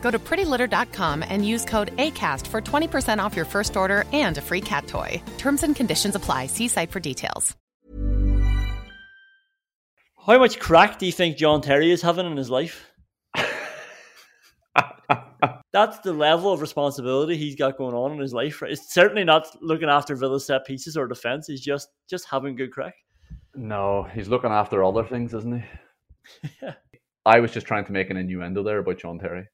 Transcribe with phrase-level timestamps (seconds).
[0.00, 4.40] Go to prettylitter.com and use code ACAST for 20% off your first order and a
[4.40, 5.22] free cat toy.
[5.36, 6.46] Terms and conditions apply.
[6.46, 7.54] See site for details.
[10.28, 12.92] How much crack do you think John Terry is having in his life?
[15.72, 18.62] That's the level of responsibility he's got going on in his life.
[18.62, 21.46] It's certainly not looking after Villa set pieces or defense.
[21.46, 22.94] He's just just having good crack.
[23.54, 26.50] No, he's looking after other things, isn't he?
[26.62, 26.74] yeah.
[27.28, 29.48] I was just trying to make an innuendo there about John Terry.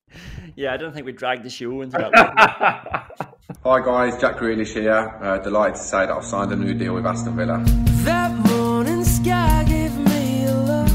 [0.54, 2.14] Yeah, I don't think we dragged the show into that.
[3.64, 5.18] Hi guys, Jack Grealish here.
[5.20, 7.60] Uh, delighted to say that I've signed a new deal with Aston Villa.
[8.04, 10.88] That morning sky gave me a look,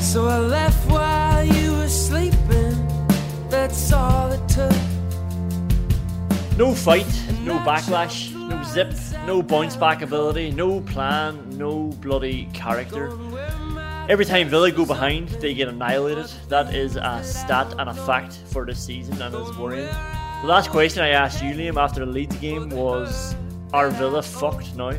[0.00, 2.76] so I left while you were sleeping.
[3.50, 4.70] That's all it took.
[6.56, 7.12] No fight,
[7.42, 8.94] no backlash, no zip,
[9.26, 13.10] no bounce back ability, no plan, no bloody character.
[14.08, 16.30] Every time Villa go behind, they get annihilated.
[16.48, 19.84] That is a stat and a fact for this season and it's worrying.
[20.40, 23.36] The last question I asked you, Liam, after the Leeds game was
[23.74, 24.92] Are Villa fucked now?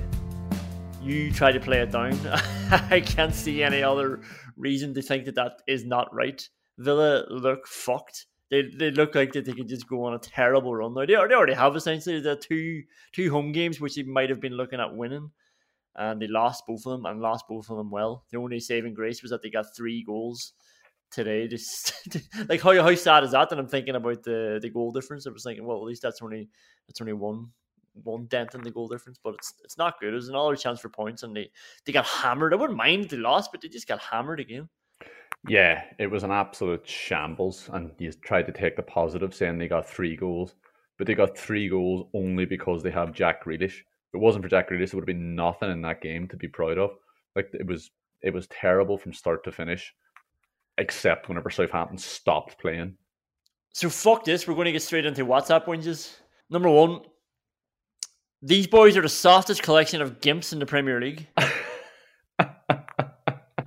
[1.01, 2.19] You try to play it down.
[2.91, 4.21] I can't see any other
[4.57, 6.47] reason to think that that is not right.
[6.77, 8.27] Villa look fucked.
[8.51, 11.07] They, they look like that they could just go on a terrible run now.
[11.07, 14.53] They, they already have essentially the two two home games which they might have been
[14.53, 15.31] looking at winning
[15.99, 18.23] and they lost both of them and lost both of them well.
[18.31, 20.53] The only saving grace was that they got three goals
[21.11, 21.47] today.
[21.47, 21.93] Just
[22.49, 23.51] like how how sad is that?
[23.51, 25.27] And I'm thinking about the the goal difference.
[25.27, 26.49] I was thinking, well, at least that's only
[26.87, 27.49] that's only one
[28.03, 30.13] one dent in the goal difference, but it's it's not good.
[30.13, 31.51] It was another chance for points, and they
[31.85, 32.53] they got hammered.
[32.53, 34.69] I wouldn't mind if they lost, but they just got hammered again.
[35.47, 39.67] Yeah, it was an absolute shambles, and you tried to take the positive, saying they
[39.67, 40.55] got three goals,
[40.97, 43.81] but they got three goals only because they have Jack Grealish
[44.13, 46.47] it wasn't for Jack Grealish, it would have been nothing in that game to be
[46.47, 46.91] proud of.
[47.35, 49.93] Like it was, it was terrible from start to finish,
[50.77, 52.95] except whenever Southampton stopped playing.
[53.73, 54.47] So fuck this.
[54.47, 56.15] We're going to get straight into WhatsApp whinges.
[56.49, 57.01] Number one,
[58.41, 61.27] these boys are the softest collection of gimps in the Premier League.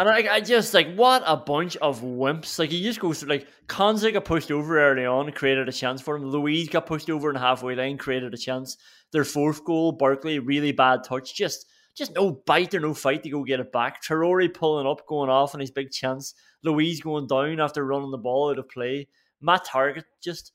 [0.03, 2.59] And I, I just like what a bunch of wimps.
[2.59, 6.03] Like he just goes through like Konsa got pushed over early on, created a chance
[6.03, 6.25] for him.
[6.25, 8.79] Luiz got pushed over in halfway line, created a chance.
[9.13, 11.37] Their fourth goal, Barkley, really bad touch.
[11.37, 14.03] Just just no bite or no fight to go get it back.
[14.03, 16.35] Traore pulling up, going off on his big chance.
[16.65, 19.07] Luiz going down after running the ball out of play.
[19.41, 20.51] Matt Targett just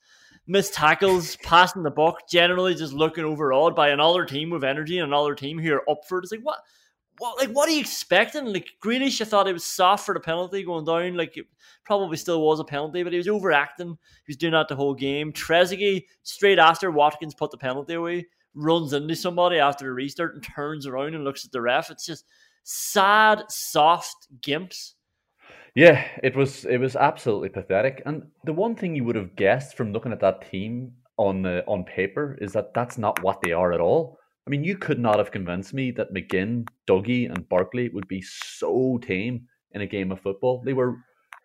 [0.46, 5.08] missed tackles, passing the buck, generally just looking overawed by another team with energy and
[5.08, 6.24] another team who are up for it.
[6.24, 6.58] It's like what
[7.18, 8.46] what like what are you expecting?
[8.46, 11.16] Like Grealish, I thought it was soft for the penalty going down.
[11.16, 11.46] Like it
[11.84, 13.98] probably still was a penalty, but he was overacting.
[14.26, 15.32] He was doing that the whole game.
[15.32, 20.42] Trezeguet straight after Watkins put the penalty away, runs into somebody after the restart and
[20.42, 21.90] turns around and looks at the ref.
[21.90, 22.24] It's just
[22.62, 24.94] sad, soft gimps.
[25.74, 28.02] Yeah, it was it was absolutely pathetic.
[28.06, 31.64] And the one thing you would have guessed from looking at that team on the,
[31.66, 34.17] on paper is that that's not what they are at all.
[34.48, 38.22] I mean, you could not have convinced me that McGinn, Dougie, and Barkley would be
[38.22, 40.62] so tame in a game of football.
[40.64, 40.96] They were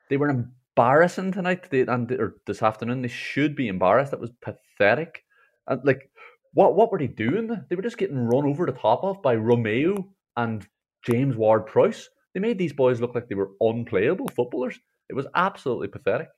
[0.10, 3.02] they were embarrassing tonight they, and or this afternoon.
[3.02, 4.12] They should be embarrassed.
[4.12, 5.26] That was pathetic.
[5.68, 6.10] And like,
[6.54, 7.50] what what were they doing?
[7.70, 10.06] They were just getting run over the top of by Romeu
[10.38, 10.66] and
[11.06, 12.10] James Ward Prowse.
[12.34, 14.80] They made these boys look like they were unplayable footballers.
[15.10, 16.30] It was absolutely pathetic.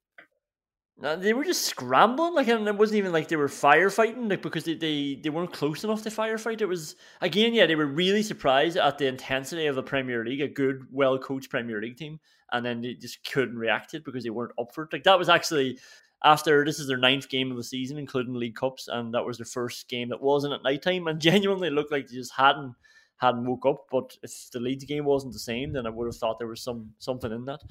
[0.97, 4.63] They were just scrambling, like, and it wasn't even like they were firefighting, like, because
[4.63, 6.61] they, they, they weren't close enough to firefight.
[6.61, 10.41] It was, again, yeah, they were really surprised at the intensity of the Premier League,
[10.41, 12.19] a good, well coached Premier League team,
[12.53, 14.93] and then they just couldn't react to it because they weren't up for it.
[14.93, 15.79] Like, that was actually
[16.23, 19.37] after this is their ninth game of the season, including League Cups, and that was
[19.37, 22.73] their first game that wasn't at night time, and genuinely looked like they just hadn't
[23.17, 23.85] hadn't woke up.
[23.91, 26.63] But if the Leeds game wasn't the same, then I would have thought there was
[26.63, 27.61] some something in that.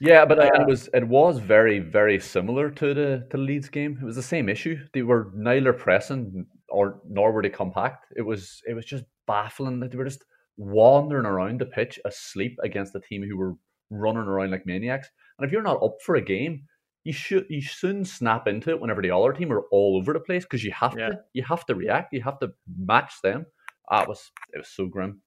[0.00, 3.68] Yeah, but uh, it was it was very very similar to the to the Leeds
[3.70, 3.98] game.
[4.00, 4.78] It was the same issue.
[4.92, 8.06] They were neither pressing or nor were they compact.
[8.14, 10.24] It was it was just baffling that they were just
[10.58, 13.54] wandering around the pitch asleep against a team who were
[13.90, 15.08] running around like maniacs.
[15.38, 16.64] And if you're not up for a game,
[17.04, 20.20] you should you soon snap into it whenever the other team are all over the
[20.20, 21.08] place because you have Yeah.
[21.08, 22.12] to you have to react.
[22.12, 23.46] You have to match them.
[23.90, 25.22] Ah, it was it was so grim.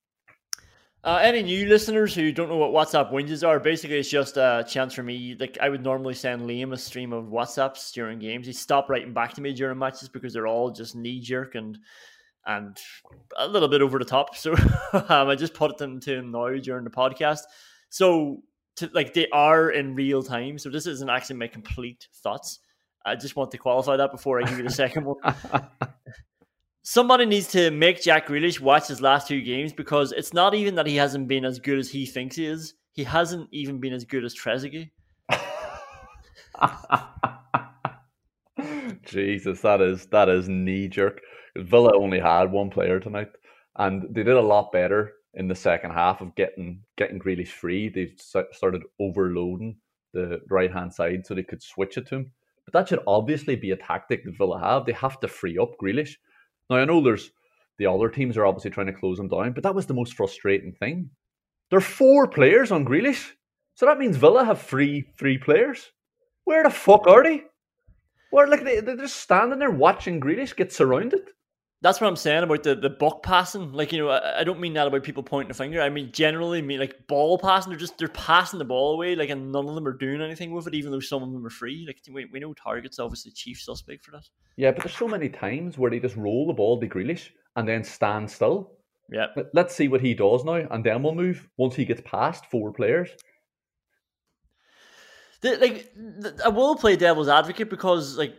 [1.02, 4.66] Uh, any new listeners who don't know what WhatsApp whinges are, basically it's just a
[4.68, 5.36] chance for me.
[5.40, 8.46] Like I would normally send Liam a stream of WhatsApps during games.
[8.46, 11.78] He stopped writing back to me during matches because they're all just knee jerk and
[12.46, 12.78] and
[13.38, 14.36] a little bit over the top.
[14.36, 14.54] So
[14.94, 17.42] um, I just put them to him now during the podcast.
[17.90, 18.44] So
[18.78, 20.58] to, like they are in real time.
[20.58, 22.60] So this isn't actually my complete thoughts.
[23.06, 25.18] I just want to qualify that before I give you the second one.
[26.92, 30.74] Somebody needs to make Jack Grealish watch his last two games because it's not even
[30.74, 32.74] that he hasn't been as good as he thinks he is.
[32.94, 34.90] He hasn't even been as good as Trezeguet.
[39.06, 41.22] Jesus, that is that is knee jerk.
[41.56, 43.30] Villa only had one player tonight,
[43.76, 47.90] and they did a lot better in the second half of getting getting Grealish free.
[47.90, 49.78] They started overloading
[50.14, 52.32] the right hand side so they could switch it to him.
[52.66, 54.88] But that should obviously be a tactic that Villa have.
[54.88, 56.16] They have to free up Grealish.
[56.70, 57.32] Now I know there's
[57.78, 60.14] the other teams are obviously trying to close him down, but that was the most
[60.14, 61.10] frustrating thing.
[61.70, 63.32] There are four players on Grealish,
[63.76, 65.92] so that means Villa have three three players.
[66.44, 67.44] Where the fuck are they?
[68.32, 71.30] Where like they, they're just standing there watching Grealish get surrounded.
[71.82, 73.72] That's what I'm saying about the, the buck passing.
[73.72, 75.82] Like, you know, I, I don't mean that about people pointing the finger.
[75.82, 77.70] I mean generally mean like ball passing.
[77.70, 80.52] They're just they're passing the ball away, like and none of them are doing anything
[80.52, 81.86] with it, even though some of them are free.
[81.88, 84.28] Like we, we know Targett's obviously chief suspect for that.
[84.58, 87.66] Yeah, but there's so many times where they just roll the ball to Grealish and
[87.66, 88.74] then stand still.
[89.10, 89.28] Yeah.
[89.38, 92.46] Let- Let's see what he does now, and then we'll move once he gets past
[92.48, 93.10] four players.
[95.42, 98.36] The, like th- I will play devil's advocate because like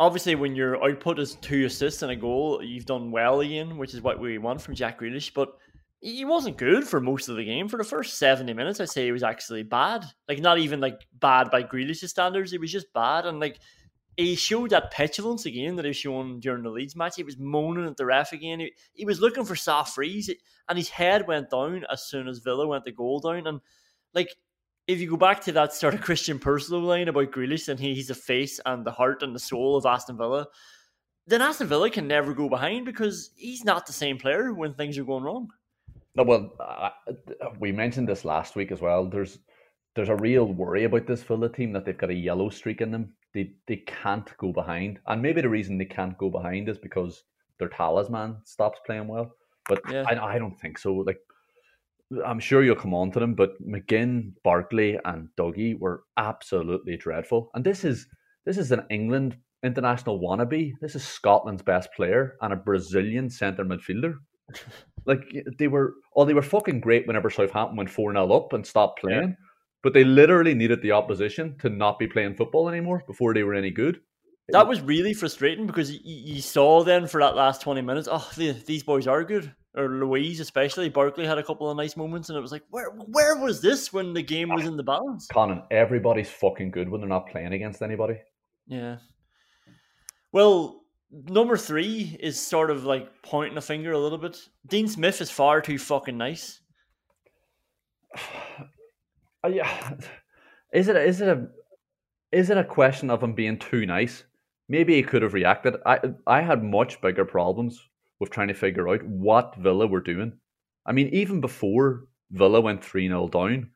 [0.00, 3.94] obviously when your output is two assists and a goal, you've done well again, which
[3.94, 5.32] is what we want from Jack Grealish.
[5.34, 5.52] But
[6.00, 7.68] he wasn't good for most of the game.
[7.68, 10.06] For the first seventy minutes, I'd say he was actually bad.
[10.26, 12.50] Like not even like bad by Grealish's standards.
[12.50, 13.60] He was just bad, and like
[14.16, 17.16] he showed that petulance again that he shown during the Leeds match.
[17.16, 18.60] He was moaning at the ref again.
[18.60, 20.30] He, he was looking for soft frees,
[20.68, 23.46] and his head went down as soon as Villa went the goal down.
[23.46, 23.60] And
[24.14, 24.34] like
[24.90, 27.94] if you go back to that sort of Christian Purslow line about Grealish and he,
[27.94, 30.48] he's the face and the heart and the soul of Aston Villa,
[31.26, 34.98] then Aston Villa can never go behind because he's not the same player when things
[34.98, 35.48] are going wrong.
[36.16, 36.90] No, well, uh,
[37.60, 39.06] we mentioned this last week as well.
[39.06, 39.38] There's
[39.94, 42.90] there's a real worry about this Villa team that they've got a yellow streak in
[42.90, 43.12] them.
[43.32, 47.22] They they can't go behind, and maybe the reason they can't go behind is because
[47.58, 49.36] their talisman stops playing well.
[49.68, 50.04] But Yeah.
[50.08, 50.94] I, I don't think so.
[50.94, 51.20] Like
[52.24, 57.50] I'm sure you'll come on to them, but McGinn, Barkley, and Dougie were absolutely dreadful.
[57.54, 58.06] And this is
[58.44, 60.72] this is an England international wannabe.
[60.80, 64.14] This is Scotland's best player and a Brazilian centre midfielder.
[65.06, 65.22] Like
[65.56, 69.00] they were, oh, they were fucking great whenever Southampton went four 0 up and stopped
[69.00, 69.34] playing.
[69.82, 73.54] But they literally needed the opposition to not be playing football anymore before they were
[73.54, 74.00] any good.
[74.52, 78.28] That was really frustrating because you, you saw then for that last 20 minutes, oh,
[78.36, 79.54] the, these boys are good.
[79.76, 80.88] Or Luiz, especially.
[80.88, 83.92] Barkley had a couple of nice moments, and it was like, where where was this
[83.92, 85.28] when the game was in the balance?
[85.32, 88.16] Conán, everybody's fucking good when they're not playing against anybody.
[88.66, 88.96] Yeah.
[90.32, 94.38] Well, number three is sort of like pointing a finger a little bit.
[94.66, 96.60] Dean Smith is far too fucking nice.
[99.48, 99.94] Yeah,
[100.74, 101.46] is it is it a
[102.30, 104.24] is it a question of him being too nice?
[104.70, 105.76] Maybe he could have reacted.
[105.84, 107.78] I I had much bigger problems
[108.20, 110.32] with trying to figure out what Villa were doing.
[110.86, 113.70] I mean, even before Villa went three 0 down,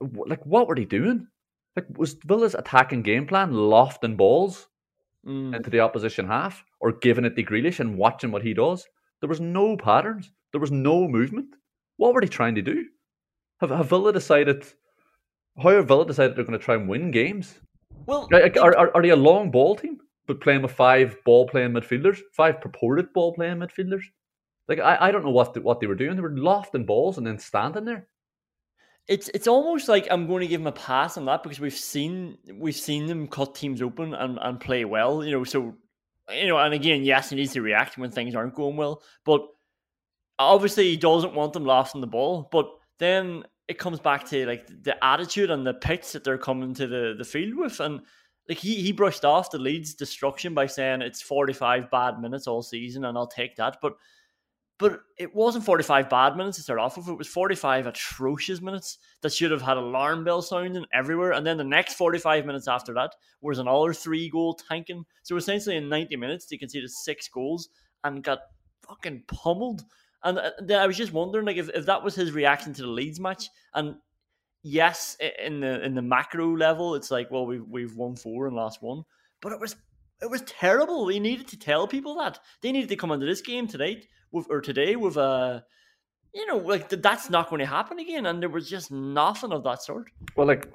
[0.00, 1.26] like what were they doing?
[1.76, 4.68] Like was Villa's attacking game plan lofting balls
[5.24, 5.54] Mm.
[5.54, 8.84] into the opposition half or giving it to Grealish and watching what he does?
[9.20, 10.32] There was no patterns.
[10.50, 11.54] There was no movement.
[11.96, 12.86] What were they trying to do?
[13.60, 14.64] Have, have Villa decided?
[15.62, 17.60] How have Villa decided they're going to try and win games?
[18.06, 21.72] Well, are, are, are they a long ball team, but playing with five ball playing
[21.72, 24.02] midfielders, five purported ball playing midfielders?
[24.68, 26.16] Like I, I don't know what the, what they were doing.
[26.16, 28.08] They were lofting balls and then standing there.
[29.08, 31.74] it's it's almost like I'm going to give him a pass on that because we've
[31.74, 35.44] seen we've seen them cut teams open and, and play well, you know.
[35.44, 35.74] So
[36.30, 39.46] you know, and again, yes, he needs to react when things aren't going well, but
[40.38, 42.48] obviously he doesn't want them lofting the ball.
[42.52, 46.74] But then it comes back to like the attitude and the pitch that they're coming
[46.74, 48.00] to the, the field with, and
[48.48, 52.62] like he he brushed off the Leeds destruction by saying it's 45 bad minutes all
[52.62, 53.94] season, and I'll take that, but
[54.82, 57.06] but it wasn't 45 bad minutes to start off with.
[57.06, 61.34] It was 45 atrocious minutes that should have had alarm bell sounding everywhere.
[61.34, 65.04] And then the next 45 minutes after that was another three goal tanking.
[65.22, 67.68] So essentially, in 90 minutes, they conceded six goals
[68.02, 68.40] and got
[68.88, 69.84] fucking pummeled.
[70.24, 72.88] And uh, I was just wondering, like, if, if that was his reaction to the
[72.88, 73.48] Leeds match.
[73.74, 73.96] And
[74.62, 78.56] yes, in the in the macro level, it's like, well, we've we've won four and
[78.56, 79.02] lost one,
[79.40, 79.76] but it was
[80.22, 81.08] it was terrible.
[81.08, 84.46] He needed to tell people that they needed to come into this game tonight with
[84.48, 85.64] or today with a,
[86.32, 88.26] you know, like that's not going to happen again.
[88.26, 90.10] And there was just nothing of that sort.
[90.36, 90.72] Well, like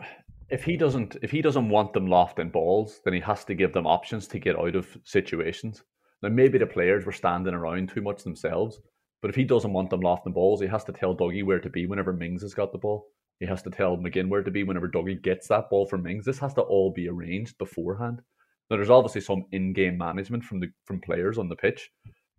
[0.49, 3.73] if he doesn't if he doesn't want them lofting balls, then he has to give
[3.73, 5.83] them options to get out of situations.
[6.21, 8.79] Now maybe the players were standing around too much themselves,
[9.21, 11.69] but if he doesn't want them lofting balls, he has to tell Dougie where to
[11.69, 13.07] be whenever Mings has got the ball.
[13.39, 16.25] He has to tell McGinn where to be whenever Dougie gets that ball from Mings.
[16.25, 18.21] This has to all be arranged beforehand.
[18.69, 21.89] Now there's obviously some in-game management from the from players on the pitch,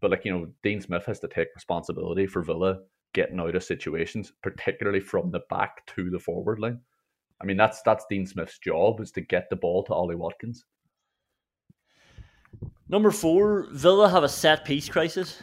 [0.00, 2.78] but like you know, Dean Smith has to take responsibility for Villa
[3.14, 6.80] getting out of situations, particularly from the back to the forward line.
[7.40, 10.64] I mean, that's that's Dean Smith's job is to get the ball to Ollie Watkins.
[12.88, 15.42] Number four, Villa have a set piece crisis.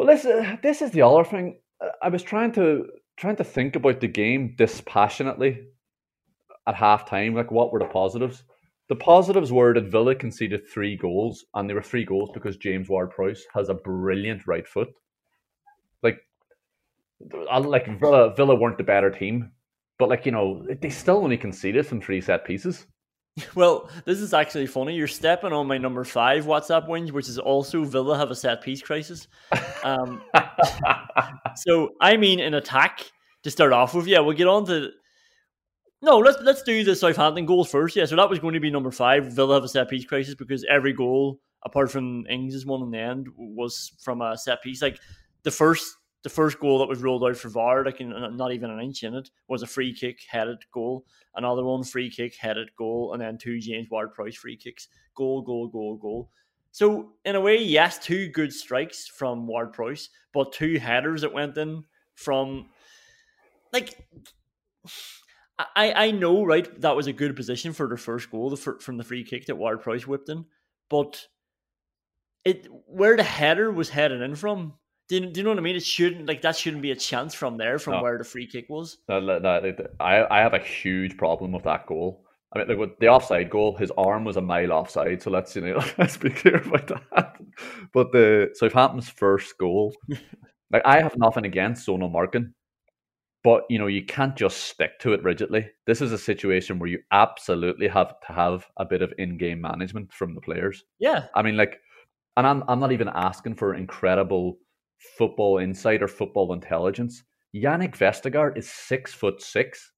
[0.00, 1.58] Well, this uh, this is the other thing.
[2.00, 2.86] I was trying to
[3.18, 5.66] trying to think about the game dispassionately
[6.66, 7.34] at halftime.
[7.34, 8.44] Like, what were the positives?
[8.88, 12.88] The positives were that Villa conceded three goals, and they were three goals because James
[12.88, 14.88] Ward-Prowse has a brilliant right foot.
[16.02, 16.20] Like,
[17.20, 19.52] like Villa, Villa weren't the better team,
[19.98, 22.86] but like you know, they still only conceded from three set pieces.
[23.54, 24.94] Well, this is actually funny.
[24.94, 28.62] You're stepping on my number five WhatsApp wins, which is also Villa have a set
[28.62, 29.28] piece crisis.
[29.82, 30.22] Um,
[31.56, 33.10] so I mean, in attack
[33.44, 34.90] to start off with, yeah, we'll get on to
[36.02, 37.94] no, let's let's do the Southampton goals first.
[37.94, 39.32] Yeah, so that was going to be number five.
[39.32, 42.98] Villa have a set piece crisis because every goal, apart from Ings' one in the
[42.98, 44.80] end, was from a set piece.
[44.80, 44.98] Like
[45.42, 48.80] the first the first goal that was rolled out for VAR, like not even an
[48.80, 51.06] inch in it, was a free kick headed goal.
[51.34, 54.88] Another one free kick headed goal, and then two James Ward-Prowse free kicks.
[55.14, 56.30] Goal, goal, goal, goal.
[56.72, 61.56] So in a way, yes, two good strikes from Ward-Prowse, but two headers that went
[61.56, 61.84] in
[62.14, 62.68] from
[63.72, 63.96] like
[65.76, 68.96] I, I know, right, that was a good position for their first goal the, from
[68.96, 70.46] the free kick that Ward-Prowse whipped in,
[70.88, 71.26] but
[72.44, 74.74] it where the header was headed in from,
[75.10, 75.74] do you, do you know what I mean?
[75.74, 78.02] It shouldn't like that shouldn't be a chance from there from no.
[78.02, 78.98] where the free kick was.
[79.08, 82.24] No, no, I I have a huge problem with that goal.
[82.52, 85.20] I mean, like with the offside goal, his arm was a mile offside.
[85.20, 87.36] So let's you know, let's be clear about that.
[87.92, 89.92] But the Southampton's first goal,
[90.72, 92.54] like I have nothing against Zonal marking
[93.42, 96.90] but you know you can't just stick to it rigidly this is a situation where
[96.90, 101.40] you absolutely have to have a bit of in-game management from the players yeah i
[101.40, 101.80] mean like
[102.36, 104.58] and i'm, I'm not even asking for incredible
[105.16, 107.22] football insight or football intelligence
[107.54, 109.92] Yannick Vestergaard is six foot six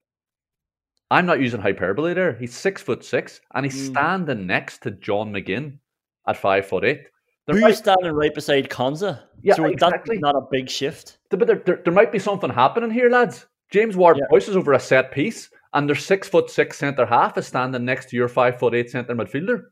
[1.10, 3.92] i'm not using hyperbole there he's six foot six and he's mm.
[3.92, 5.78] standing next to john mcginn
[6.26, 7.02] at five foot eight
[7.46, 7.76] there Who's might...
[7.76, 9.22] standing right beside Konsa?
[9.42, 10.16] Yeah, so exactly.
[10.16, 11.18] that's not a big shift.
[11.30, 13.46] But there, there, there might be something happening here, lads.
[13.70, 14.36] James Ward yeah.
[14.36, 18.10] is over a set piece, and their six foot six centre half is standing next
[18.10, 19.62] to your five foot eight centre midfielder.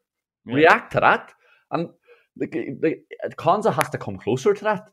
[0.47, 0.55] Yeah.
[0.55, 1.33] React to that,
[1.71, 1.91] and
[2.37, 2.95] the, the,
[3.37, 4.91] Konsa has to come closer to that.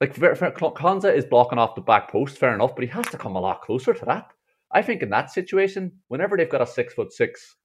[0.00, 3.36] Like Konsa is blocking off the back post, fair enough, but he has to come
[3.36, 4.32] a lot closer to that.
[4.72, 7.56] I think in that situation, whenever they've got a six foot six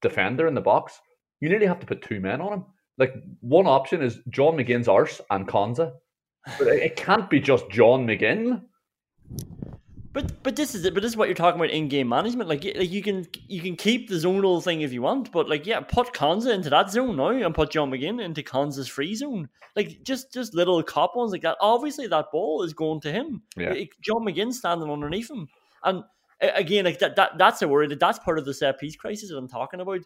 [0.00, 0.98] defender in the box,
[1.40, 2.64] you nearly have to put two men on him
[2.98, 5.92] like one option is John McGinn's arse and Konsa,
[6.58, 8.62] but it can't be just John McGinn.
[10.12, 10.94] But but this is it.
[10.94, 12.48] But this is what you're talking about in game management.
[12.48, 15.66] Like, like you can you can keep the zonal thing if you want, but like
[15.66, 19.48] yeah, put Konsa into that zone now and put John McGinn into Konsa's free zone.
[19.76, 21.58] Like just just little cop ones like that.
[21.60, 23.42] Obviously, that ball is going to him.
[23.56, 23.74] Yeah.
[24.00, 25.48] John McGinn standing underneath him,
[25.84, 26.02] and
[26.40, 27.86] again, like that, that that's a worry.
[27.86, 30.00] That that's part of the set piece crisis that I'm talking about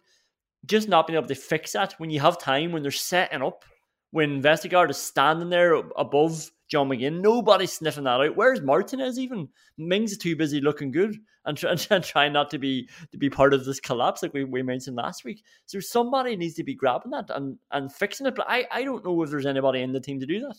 [0.65, 3.65] just not being able to fix that when you have time, when they're setting up,
[4.11, 8.35] when Vestergaard is standing there above John McGinn, nobody's sniffing that out.
[8.35, 9.47] Where's Martinez even?
[9.77, 11.15] Mings too busy looking good
[11.45, 14.43] and, try, and trying not to be to be part of this collapse like we,
[14.43, 15.43] we mentioned last week.
[15.67, 18.33] So somebody needs to be grabbing that and, and fixing it.
[18.33, 20.55] But I, I don't know if there's anybody in the team to do that.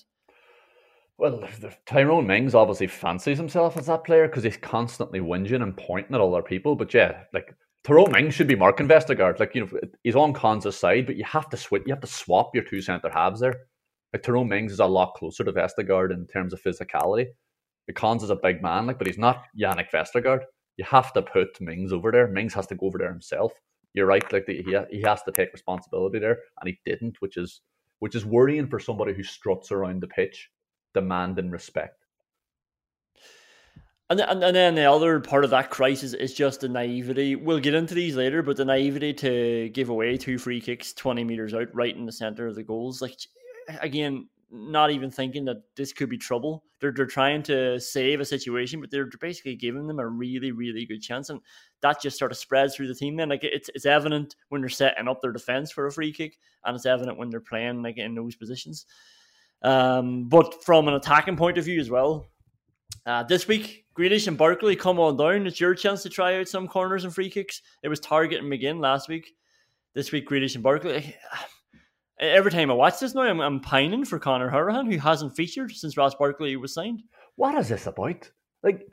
[1.19, 5.77] Well, the Tyrone Mings obviously fancies himself as that player because he's constantly whinging and
[5.77, 6.77] pointing at other people.
[6.77, 9.41] But yeah, like Tyrone Mings should be Mark Vestergaard.
[9.41, 11.83] Like you know, he's on Konsa's side, but you have to switch.
[11.87, 13.63] You have to swap your two centre halves there.
[14.15, 17.27] Like Tyrone Mings is a lot closer to Vestergaard in terms of physicality.
[17.97, 20.43] Cons is a big man, like, but he's not Yannick Vestergaard.
[20.77, 22.29] You have to put Mings over there.
[22.29, 23.53] Mings has to go over there himself.
[23.93, 27.37] You're right, like the, he he has to take responsibility there, and he didn't, which
[27.37, 27.61] is
[27.99, 30.49] which is worrying for somebody who struts around the pitch
[30.95, 32.07] demanding respect.
[34.11, 37.35] And, and, and then the other part of that crisis is just the naivety.
[37.35, 41.25] We'll get into these later, but the naivety to give away two free kicks 20
[41.25, 43.01] meters out, right in the center of the goals.
[43.01, 43.17] Like,
[43.81, 46.65] again, not even thinking that this could be trouble.
[46.81, 50.87] They're, they're trying to save a situation, but they're basically giving them a really, really
[50.87, 51.31] good chance.
[51.31, 51.41] And
[51.81, 53.17] that just sort of spreads through the team.
[53.17, 56.39] Then, like, it's, it's evident when they're setting up their defense for a free kick,
[56.65, 58.87] and it's evident when they're playing, like, in those positions.
[59.63, 62.27] Um, but from an attacking point of view as well,
[63.07, 65.47] uh, this week, Grealish and Barkley come on down.
[65.47, 67.63] It's your chance to try out some corners and free kicks.
[67.83, 69.35] It was Targett and McGinn last week.
[69.95, 71.17] This week, Grealish and Barkley.
[72.21, 75.73] Every time I watch this now, I'm, I'm pining for Conor Hourihane, who hasn't featured
[75.73, 77.03] since Ross Barkley was signed.
[77.37, 78.31] What is this about?
[78.63, 78.87] Like,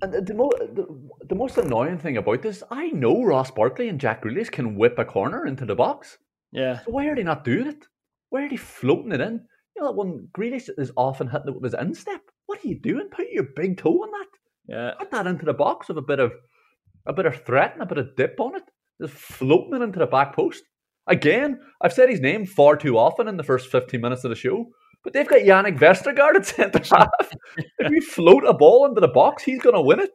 [0.00, 0.86] and the, mo- the,
[1.28, 4.98] the most annoying thing about this, I know Ross Barkley and Jack Grealish can whip
[4.98, 6.18] a corner into the box.
[6.52, 6.80] Yeah.
[6.80, 7.86] So why are they not doing it?
[8.30, 9.44] Why are they floating it in?
[9.74, 12.78] You know, that one Grealish is often hitting it with his instep, what are you
[12.80, 13.08] doing?
[13.10, 14.26] Put your big toe on that.
[14.68, 14.90] Yeah.
[14.98, 16.32] Put that into the box with a bit of
[17.06, 18.62] a bit of threat and a bit of dip on it.
[19.00, 20.62] Just floating it into the back post.
[21.06, 24.36] Again, I've said his name far too often in the first 15 minutes of the
[24.36, 24.66] show,
[25.02, 27.10] but they've got Yannick Vestergaard at centre half.
[27.78, 30.10] if we float a ball into the box, he's going to win it.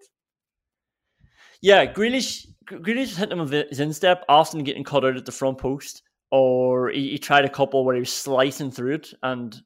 [1.61, 5.57] Yeah, Grealish, Grealish hit him with his instep, often getting cut out at the front
[5.57, 9.59] post, or he, he tried a couple where he was slicing through it, and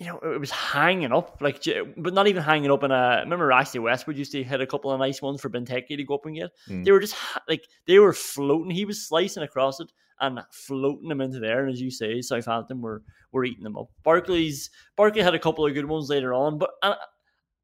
[0.00, 1.62] you know, it was hanging up, like,
[1.96, 3.20] but not even hanging up in a.
[3.24, 6.14] Remember, Ashley Westwood used to hit a couple of nice ones for Benteke to go
[6.14, 6.50] up and get.
[6.68, 6.84] Mm.
[6.84, 7.16] They were just
[7.48, 8.70] like they were floating.
[8.70, 11.64] He was slicing across it and floating them into there.
[11.64, 13.88] And as you say, Southampton were were eating them up.
[14.02, 16.94] Barclays Barkley had a couple of good ones later on, but uh,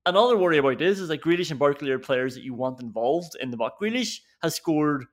[0.06, 3.36] another worry about this is that Grealish and Barkley are players that you want involved
[3.40, 3.76] in the box.
[3.80, 5.06] Grealish has scored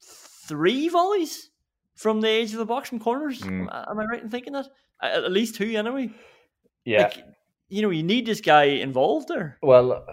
[0.00, 1.50] three volleys
[1.94, 3.40] from the edge of the box from corners.
[3.40, 3.68] Mm.
[3.90, 4.66] Am I right in thinking that?
[5.02, 6.10] At least two, anyway.
[6.84, 7.04] Yeah.
[7.04, 7.24] Like,
[7.68, 9.58] you know, you need this guy involved there.
[9.60, 10.06] Well,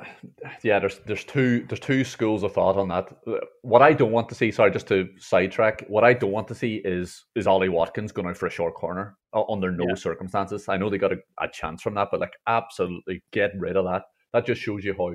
[0.64, 3.16] yeah, there's there's two there's two schools of thought on that.
[3.62, 6.56] What I don't want to see, sorry, just to sidetrack, what I don't want to
[6.56, 9.18] see is is Ollie Watkins going out for a short corner
[9.50, 9.96] under no yeah.
[9.96, 10.68] circumstances.
[10.68, 13.86] I know they got a, a chance from that, but like absolutely get rid of
[13.86, 14.04] that.
[14.34, 15.14] That just shows you how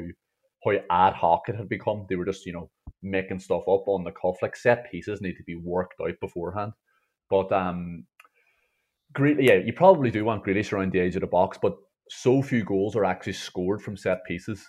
[0.64, 2.06] how ad hoc it had become.
[2.08, 2.70] They were just you know
[3.02, 4.36] making stuff up on the cuff.
[4.42, 6.72] Like set pieces need to be worked out beforehand.
[7.30, 8.04] But um,
[9.12, 11.76] great, yeah, you probably do want Grealish around the edge of the box, but
[12.10, 14.66] so few goals are actually scored from set pieces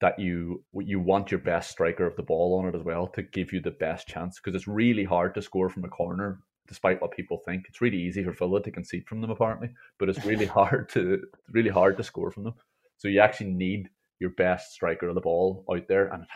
[0.00, 3.22] that you you want your best striker of the ball on it as well to
[3.22, 7.00] give you the best chance because it's really hard to score from a corner despite
[7.02, 7.64] what people think.
[7.68, 11.22] It's really easy for Villa to concede from them apparently but it's really hard to
[11.50, 12.54] really hard to score from them.
[12.98, 16.26] So you actually need your best striker of the ball out there and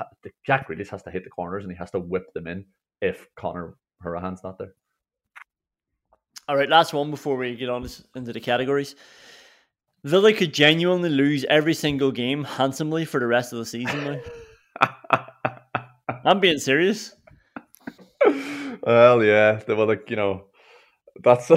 [0.46, 2.64] Jack Grealish has to hit the corners and he has to whip them in
[3.00, 4.74] if Conor Hourihane's not there.
[6.48, 8.94] All right last one before we get on into the categories
[10.04, 14.20] Villa could genuinely lose every single game handsomely for the rest of the season.
[16.24, 17.14] I'm being serious.
[18.86, 20.44] Well, yeah, they were like you know,
[21.22, 21.56] that's a,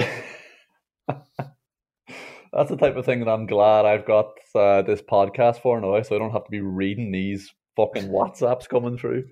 [1.08, 6.02] that's the type of thing that I'm glad I've got uh, this podcast for now,
[6.02, 9.28] so I don't have to be reading these fucking WhatsApps coming through.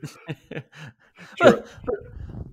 [1.36, 1.64] sure.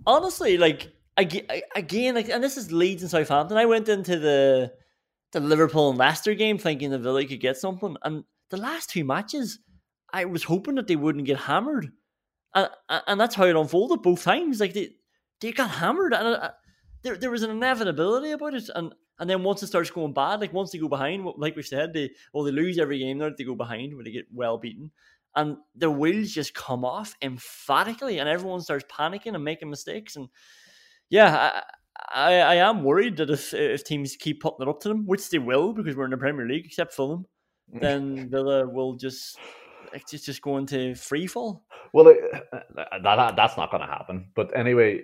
[0.07, 3.57] honestly, like again, like, and this is Leeds and Southampton.
[3.57, 4.73] I went into the
[5.41, 7.97] the Liverpool and Leicester game thinking the Villa could get something.
[8.03, 9.59] And the last two matches,
[10.13, 11.91] I was hoping that they wouldn't get hammered.
[12.53, 14.61] And, and that's how it unfolded both times.
[14.61, 14.91] Like they,
[15.41, 16.13] they got hammered.
[16.13, 16.51] And uh,
[17.03, 18.69] there, there was an inevitability about it.
[18.73, 21.63] And and then once it starts going bad, like once they go behind, like we
[21.63, 23.29] said, they well they lose every game now.
[23.37, 24.91] They go behind when they get well beaten,
[25.35, 30.17] and the wheels just come off emphatically, and everyone starts panicking and making mistakes.
[30.17, 30.27] And
[31.09, 31.61] yeah,
[32.13, 35.29] I, I am worried that if if teams keep putting it up to them, which
[35.29, 37.25] they will because we're in the Premier League, except Fulham,
[37.71, 39.37] then Villa will just
[39.93, 41.63] it's just going to free fall.
[41.93, 44.27] Well, uh, that, that that's not going to happen.
[44.35, 45.03] But anyway,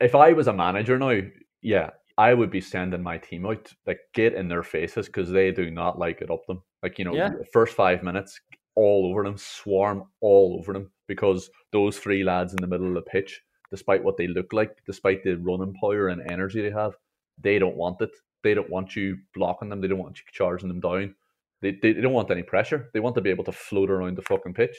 [0.00, 1.20] if I was a manager now,
[1.62, 5.50] yeah, I would be sending my team out like get in their faces because they
[5.50, 6.62] do not like it up them.
[6.82, 7.30] Like you know, yeah.
[7.52, 8.38] first five minutes
[8.74, 12.94] all over them, swarm all over them because those three lads in the middle of
[12.94, 16.94] the pitch despite what they look like, despite the running power and energy they have,
[17.40, 18.10] they don't want it.
[18.42, 19.80] They don't want you blocking them.
[19.80, 21.14] They don't want you charging them down.
[21.60, 22.90] They, they they don't want any pressure.
[22.92, 24.76] They want to be able to float around the fucking pitch.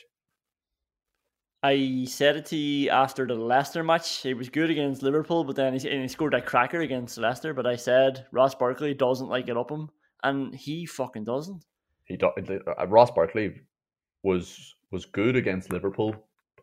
[1.61, 4.21] I said it to you after the Leicester match.
[4.21, 7.53] He was good against Liverpool, but then he, and he scored that cracker against Leicester.
[7.53, 9.89] But I said Ross Barkley doesn't like it up him,
[10.23, 11.65] and he fucking doesn't.
[12.05, 13.61] He do- uh, Ross Barkley
[14.23, 16.15] was was good against Liverpool.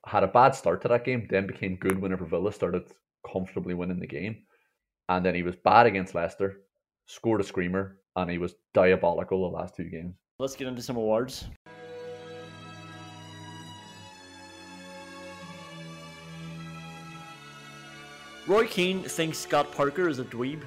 [0.07, 2.85] Had a bad start to that game, then became good whenever Villa started
[3.31, 4.37] comfortably winning the game,
[5.09, 6.61] and then he was bad against Leicester.
[7.07, 10.15] Scored a screamer, and he was diabolical the last two games.
[10.39, 11.47] Let's get into some awards.
[18.47, 20.63] Roy Keane thinks Scott Parker is a dweeb.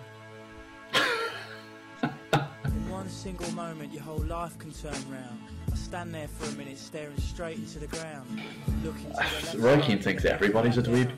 [2.04, 5.39] In one single moment, your whole life can turn round.
[5.71, 8.41] I stand there for a minute, staring straight into the ground.
[8.84, 11.12] Looking to the left Roy Keane thinks everybody's a dweeb.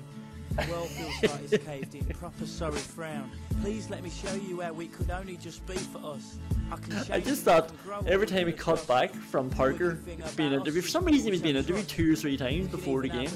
[0.57, 3.31] The world feels like it's caved in, proper sorry frown.
[3.61, 6.39] Please let me show you how we could only just be for us.
[6.71, 7.71] I can I just thought
[8.05, 9.99] every time he with cut back from Parker
[10.35, 13.07] being interviewed, for some reason he was being interviewed two or three times before the
[13.07, 13.31] game,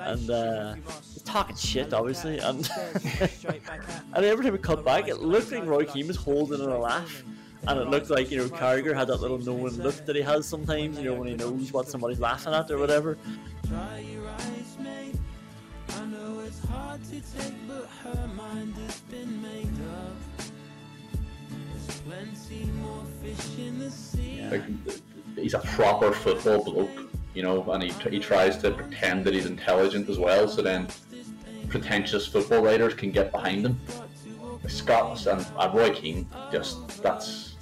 [0.00, 0.74] and uh,
[1.12, 2.70] he's talking shit obviously, and
[4.14, 6.78] and every time he cut back, it looked like Roy Keane was holding in a
[6.78, 7.24] laugh,
[7.66, 10.46] and it looked like you know Carragher had that little knowing look that he has
[10.46, 13.16] sometimes, you know when he knows what somebody's laughing at or whatever.
[24.50, 24.62] Like,
[25.36, 29.46] he's a proper football bloke, you know, and he, he tries to pretend that he's
[29.46, 30.86] intelligent as well, so then
[31.68, 33.80] pretentious football writers can get behind him.
[34.68, 37.53] Scott and uh, Roy Keane, just that's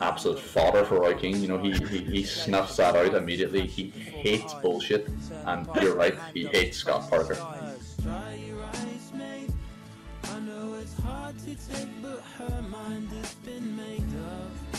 [0.00, 1.40] absolute fodder for Roy Keane.
[1.42, 3.66] You know, he, he, he snuffs that out immediately.
[3.66, 5.08] He hates bullshit,
[5.46, 7.36] and you're right, he hates Scott Parker.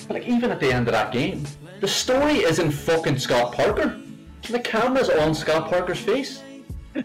[0.09, 1.45] Like even at the end of that game,
[1.79, 3.99] the story isn't fucking Scott Parker.
[4.49, 6.41] The camera's on Scott Parker's face.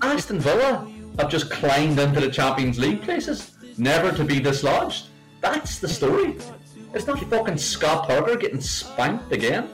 [0.00, 5.08] Aston Villa have just climbed into the Champions League places, never to be dislodged.
[5.40, 6.38] That's the story.
[6.94, 9.68] It's not fucking Scott Parker getting spanked again.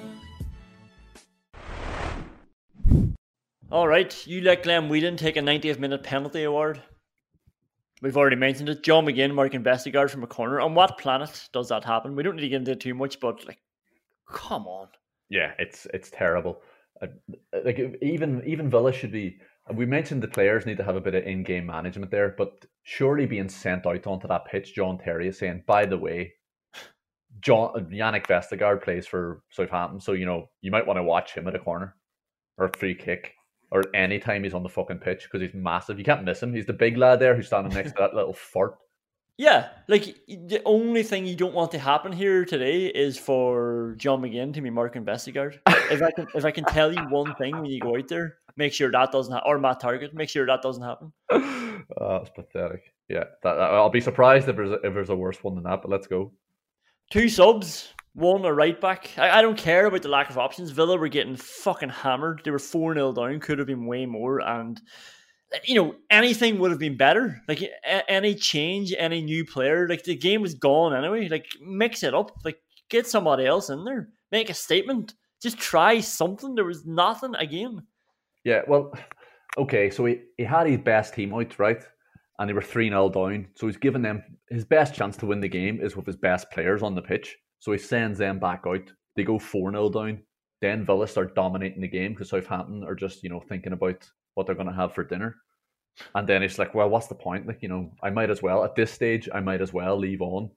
[3.71, 6.83] All right, you let Glenn Whelan take a 90th minute penalty award.
[8.01, 8.83] We've already mentioned it.
[8.83, 10.61] John McGinn marking Vestergaard from a corner.
[10.61, 12.17] On what planet does that happen?
[12.17, 13.59] We don't need to get into it too much, but like,
[14.27, 14.89] come on.
[15.29, 16.63] Yeah, it's it's terrible.
[17.03, 17.09] Uh,
[17.65, 19.37] like even even Villa should be.
[19.75, 23.27] We mentioned the players need to have a bit of in-game management there, but surely
[23.27, 26.33] being sent out onto that pitch, John Terry is saying, by the way,
[27.41, 31.47] John Yannick Vestergaard plays for Southampton, so you know you might want to watch him
[31.49, 31.95] at a corner
[32.59, 33.35] or a free kick
[33.71, 35.99] or any time he's on the fucking pitch because he's massive.
[35.99, 36.53] You can't miss him.
[36.53, 38.77] He's the big lad there who's standing next to that little fart.
[39.39, 44.21] Yeah, like the only thing you don't want to happen here today is for John
[44.21, 45.61] McGinn to be marking Vestergaard.
[45.67, 48.37] if I can, if I can tell you one thing when you go out there,
[48.57, 49.51] make sure that doesn't happen.
[49.51, 51.13] Or Matt Targett, make sure that doesn't happen.
[51.99, 52.93] Oh, that's pathetic.
[53.09, 55.81] Yeah, that, I'll be surprised if there's a, if there's a worse one than that.
[55.81, 56.31] But let's go.
[57.11, 59.11] Two subs, one a right back.
[59.19, 60.71] I, I don't care about the lack of options.
[60.71, 62.43] Villa were getting fucking hammered.
[62.45, 64.41] They were 4 0 down, could have been way more.
[64.41, 64.81] And,
[65.65, 67.41] you know, anything would have been better.
[67.49, 69.89] Like, a- any change, any new player.
[69.89, 71.29] Like, the game was gone anyway.
[71.29, 72.31] Like, mix it up.
[72.45, 74.09] Like, get somebody else in there.
[74.31, 75.15] Make a statement.
[75.43, 76.55] Just try something.
[76.55, 77.87] There was nothing again.
[78.45, 78.93] Yeah, well,
[79.59, 81.83] okay, so he, he had his best team out, right?
[82.41, 83.47] And they were 3 0 down.
[83.55, 86.51] So he's given them his best chance to win the game is with his best
[86.51, 87.37] players on the pitch.
[87.61, 88.91] So he sends them back out.
[89.15, 90.23] They go 4 0 down.
[90.61, 94.47] Then Villa start dominating the game because Southampton are just, you know, thinking about what
[94.47, 95.37] they're going to have for dinner.
[96.15, 97.47] And then it's like, well, what's the point?
[97.47, 100.23] Like, you know, I might as well, at this stage, I might as well leave
[100.23, 100.51] on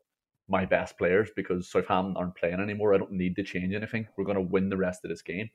[0.47, 2.93] my best players because Southampton aren't playing anymore.
[2.93, 4.07] I don't need to change anything.
[4.17, 5.49] We're going to win the rest of this game.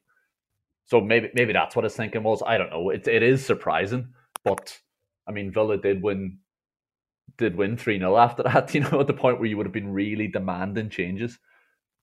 [0.87, 2.43] So maybe maybe that's what his thinking was.
[2.47, 2.89] I don't know.
[2.89, 4.09] It it is surprising,
[4.43, 4.79] but
[5.29, 6.39] I mean Villa did win
[7.37, 9.73] did win 3 0 after that, you know, at the point where you would have
[9.73, 11.39] been really demanding changes.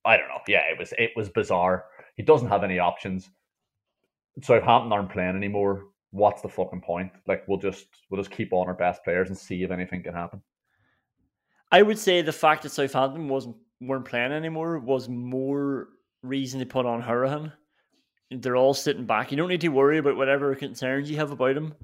[0.04, 0.40] I don't know.
[0.46, 1.86] Yeah, it was it was bizarre.
[2.16, 3.28] He doesn't have any options.
[4.42, 5.86] so Southampton aren't playing anymore.
[6.12, 7.12] What's the fucking point?
[7.26, 10.14] Like we'll just we'll just keep on our best players and see if anything can
[10.14, 10.42] happen.
[11.72, 15.88] I would say the fact that Southampton wasn't weren't playing anymore was more
[16.22, 17.52] reason to put on Hourihane.
[18.30, 19.30] They're all sitting back.
[19.30, 21.74] You don't need to worry about whatever concerns you have about them.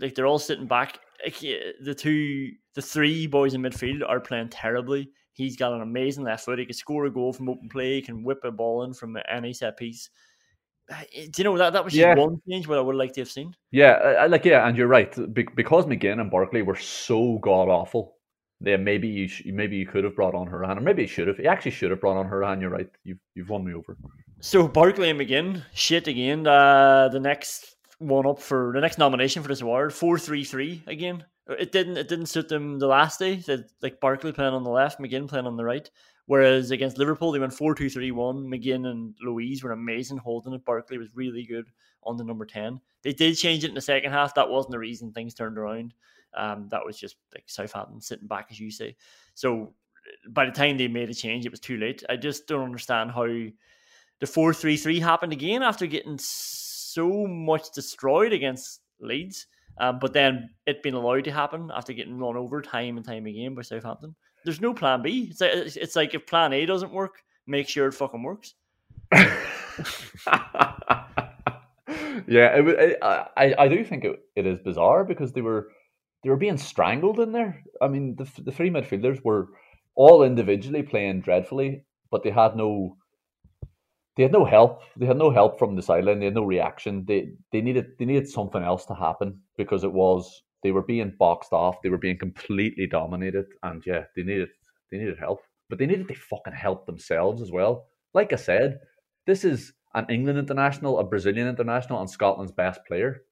[0.00, 0.98] Like they're all sitting back.
[1.24, 5.10] Like, the two, the three boys in midfield are playing terribly.
[5.32, 6.58] He's got an amazing left foot.
[6.58, 7.94] He can score a goal from open play.
[7.94, 10.10] He can whip a ball in from any set piece.
[10.90, 12.14] Uh, Do you know that that was just Yeah.
[12.14, 13.54] one change what I would like to have seen.
[13.70, 17.68] Yeah, I, like yeah, and you're right Be- because McGinn and Barkley were so god
[17.68, 18.16] awful.
[18.60, 21.28] Yeah, maybe you sh- maybe you could have brought on Hourihane, or maybe you should
[21.28, 21.38] have.
[21.38, 22.60] You actually should have brought on Hourihane.
[22.60, 22.88] You're right.
[23.04, 23.96] You've you've won me over.
[24.40, 26.46] So Barkley and McGinn, shit again.
[26.46, 30.82] Uh, the next one up for the next nomination for this award, four three three
[30.86, 31.24] again.
[31.48, 33.36] It didn't it didn't suit them the last day.
[33.36, 35.90] They, like Barkley playing on the left, McGinn playing on the right.
[36.26, 38.36] Whereas against Liverpool, they went 4 2 3 1.
[38.44, 40.64] McGinn and Luiz were amazing holding it.
[40.64, 41.66] Barkley was really good
[42.02, 42.80] on the number 10.
[43.02, 44.34] They did change it in the second half.
[44.34, 45.94] That wasn't the reason things turned around.
[46.36, 48.94] Um, that was just like Southampton sitting back, as you say.
[49.34, 49.72] So
[50.28, 52.04] by the time they made a change, it was too late.
[52.08, 53.26] I just don't understand how
[54.20, 56.18] the 4 3 3 happened again after getting
[56.98, 59.46] so much destroyed against Leeds.
[59.80, 63.26] Um, but then it being allowed to happen after getting run over time and time
[63.26, 65.28] again by Southampton there's no plan B.
[65.30, 68.54] It's like, it's like if plan A doesn't work, make sure it fucking works.
[69.12, 69.26] yeah,
[72.26, 75.68] it, it, I I do think it, it is bizarre because they were
[76.22, 77.62] they were being strangled in there.
[77.80, 79.48] I mean, the the three midfielders were
[79.94, 82.96] all individually playing dreadfully, but they had no
[84.18, 84.82] they had no help.
[84.96, 86.18] They had no help from the sideline.
[86.18, 87.04] They had no reaction.
[87.06, 91.14] They they needed they needed something else to happen because it was they were being
[91.20, 91.80] boxed off.
[91.82, 94.48] They were being completely dominated, and yeah, they needed
[94.90, 97.86] they needed help, but they needed to fucking help themselves as well.
[98.12, 98.80] Like I said,
[99.24, 103.22] this is an England international, a Brazilian international, and Scotland's best player.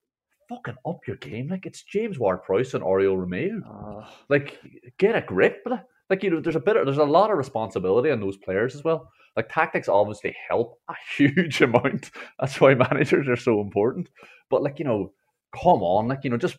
[0.49, 3.61] Fucking up your game, like it's James Ward-Prowse and Oriol Romeu.
[3.67, 4.09] Oh.
[4.29, 4.61] Like,
[4.97, 5.67] get a grip,
[6.11, 8.75] like you know, there's a bit, of, there's a lot of responsibility on those players
[8.75, 9.11] as well.
[9.37, 12.11] Like tactics obviously help a huge amount.
[12.41, 14.09] That's why managers are so important.
[14.51, 15.13] But like you know,
[15.55, 16.59] come on, like you know, just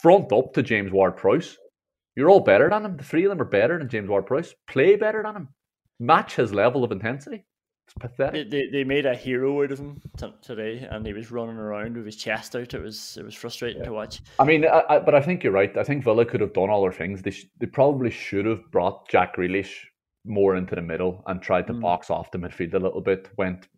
[0.00, 1.56] front up to James Ward Prowse.
[2.16, 2.96] You're all better than him.
[2.96, 4.54] The three of them are better than James Ward Prowse.
[4.66, 5.48] Play better than him.
[6.00, 7.44] Match his level of intensity.
[7.86, 8.50] It's pathetic.
[8.50, 11.56] They, they, they made a hero out of him t- today, and he was running
[11.56, 12.74] around with his chest out.
[12.74, 13.86] It was it was frustrating yeah.
[13.86, 14.20] to watch.
[14.40, 15.76] I mean, I, I, but I think you're right.
[15.76, 17.22] I think Villa could have done all their things.
[17.22, 19.72] They sh- they probably should have brought Jack Grealish
[20.24, 21.80] more into the middle and tried to mm.
[21.80, 23.28] box off the midfield a little bit.
[23.36, 23.68] Went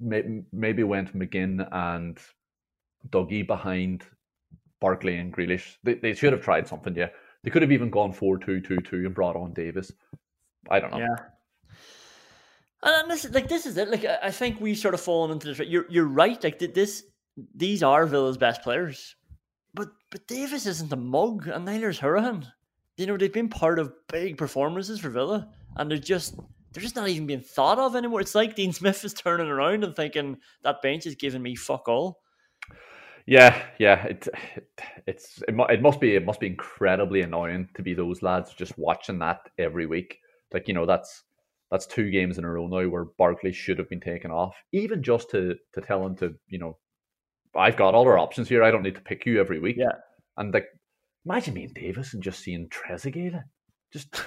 [0.00, 2.18] maybe went McGinn and
[3.10, 4.04] Dougie behind
[4.80, 5.76] Barkley and Grealish.
[5.84, 7.08] They, they should have tried something, yeah.
[7.44, 9.92] They could have even gone 4 2 2 2 and brought on Davis.
[10.70, 10.98] I don't know.
[10.98, 11.16] Yeah.
[12.82, 13.90] And this like this is it.
[13.90, 15.58] Like I think we sort of fallen into this.
[15.68, 16.42] You're you're right.
[16.42, 17.04] Like this,
[17.54, 19.14] these are Villa's best players,
[19.72, 22.46] but but Davis isn't a mug, and neither is Hourihane.
[22.96, 26.34] You know they've been part of big performances for Villa, and they're just
[26.72, 28.20] they're just not even being thought of anymore.
[28.20, 31.88] It's like Dean Smith is turning around and thinking that bench is giving me fuck
[31.88, 32.20] all.
[33.26, 34.28] Yeah, yeah, it
[35.06, 38.76] it's it, it must be it must be incredibly annoying to be those lads just
[38.76, 40.18] watching that every week.
[40.52, 41.22] Like you know, that's
[41.72, 45.02] that's two games in a row now where Barkley should have been taken off, even
[45.02, 46.76] just to to tell him to you know,
[47.56, 48.62] I've got all our options here.
[48.62, 49.76] I don't need to pick you every week.
[49.78, 49.94] Yeah,
[50.36, 50.66] and like
[51.24, 53.42] imagine being Davis and just seeing Trezeguet
[53.90, 54.22] just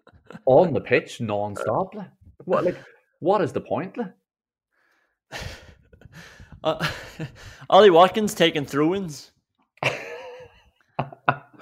[0.46, 1.94] on the pitch non-stop.
[1.94, 2.10] Like,
[2.44, 2.76] what like
[3.20, 3.96] what is the point?
[3.96, 4.12] Like?
[6.64, 6.84] Uh,
[7.70, 9.30] Ollie Watkins taking throw-ins.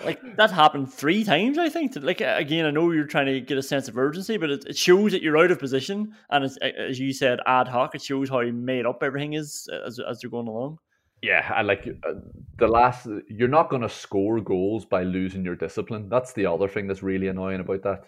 [0.07, 1.95] Like that happened three times, I think.
[1.97, 4.77] Like again, I know you're trying to get a sense of urgency, but it, it
[4.77, 7.95] shows that you're out of position, and as you said, ad hoc.
[7.95, 10.79] It shows how made up everything is as as you're going along.
[11.23, 12.13] Yeah, I like uh,
[12.59, 13.07] the last.
[13.29, 16.09] You're not going to score goals by losing your discipline.
[16.09, 18.05] That's the other thing that's really annoying about that.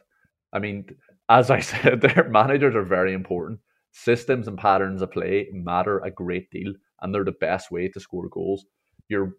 [0.52, 0.86] I mean,
[1.28, 3.60] as I said, their managers are very important
[3.92, 8.00] systems and patterns of play matter a great deal, and they're the best way to
[8.00, 8.64] score goals.
[9.08, 9.34] Your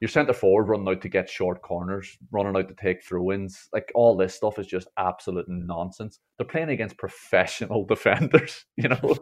[0.00, 3.68] your centre forward running out to get short corners, running out to take throw ins,
[3.72, 6.20] like all this stuff is just absolute nonsense.
[6.38, 9.16] They're playing against professional defenders, you know.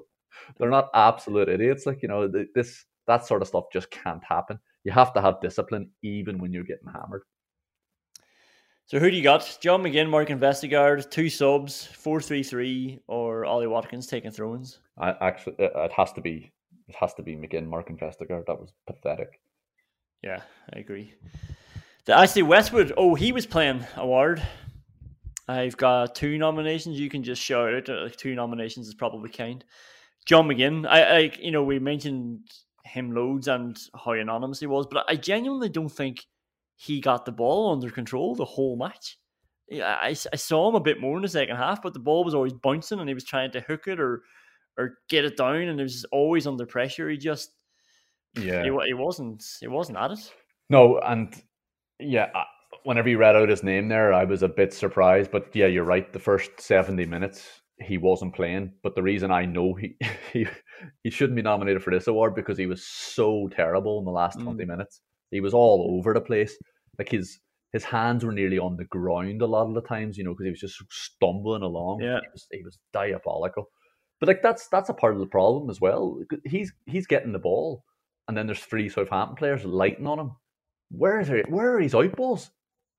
[0.59, 1.85] they're not absolute idiots.
[1.85, 4.59] Like you know, this that sort of stuff just can't happen.
[4.85, 7.23] You have to have discipline even when you're getting hammered.
[8.87, 9.59] So who do you got?
[9.61, 14.79] John McGinn, Mark Vestergaard, two subs, four three three, or Ollie Watkins taking throw-ins?
[14.97, 16.53] I actually, it has to be,
[16.87, 18.47] it has to be McGinn, Mark Vestergaard.
[18.47, 19.41] That was pathetic.
[20.23, 20.43] Yeah,
[20.75, 21.15] I agree.
[22.05, 22.93] The Ashley Westwood.
[22.97, 24.43] Oh, he was playing award.
[25.47, 26.99] I've got two nominations.
[26.99, 27.89] You can just shout out.
[27.89, 29.65] Like uh, two nominations is probably kind.
[30.27, 30.87] John McGinn.
[30.87, 32.41] I, I, you know, we mentioned
[32.85, 36.27] him loads and how anonymous he was, but I genuinely don't think
[36.77, 39.19] he got the ball under control the whole match.
[39.73, 42.35] I, I saw him a bit more in the second half, but the ball was
[42.35, 44.23] always bouncing and he was trying to hook it or
[44.79, 47.11] or get it down, and it was always under pressure.
[47.11, 47.51] He just
[48.39, 50.33] yeah, he, he wasn't he wasn't at it.
[50.71, 51.35] No, and
[51.99, 52.31] yeah,
[52.85, 55.31] whenever you read out his name there, I was a bit surprised.
[55.31, 56.13] But yeah, you're right.
[56.13, 57.47] The first seventy minutes
[57.81, 59.97] he wasn't playing, but the reason I know he
[60.33, 60.47] he
[61.05, 64.41] he shouldn't be nominated for this award because he was so terrible in the last
[64.41, 64.69] twenty mm.
[64.69, 65.01] minutes.
[65.31, 66.57] He was all over the place.
[66.99, 67.39] Like his
[67.73, 70.45] his hands were nearly on the ground a lot of the times, you know, because
[70.45, 72.01] he was just stumbling along.
[72.01, 72.21] Yeah.
[72.21, 73.69] he was, he was diabolical.
[74.21, 76.21] But like that's that's a part of the problem as well.
[76.45, 77.85] He's he's getting the ball,
[78.29, 80.33] and then there's three Southampton players lighting on him.
[80.91, 81.51] Where is it?
[81.51, 82.51] Where are his outballs?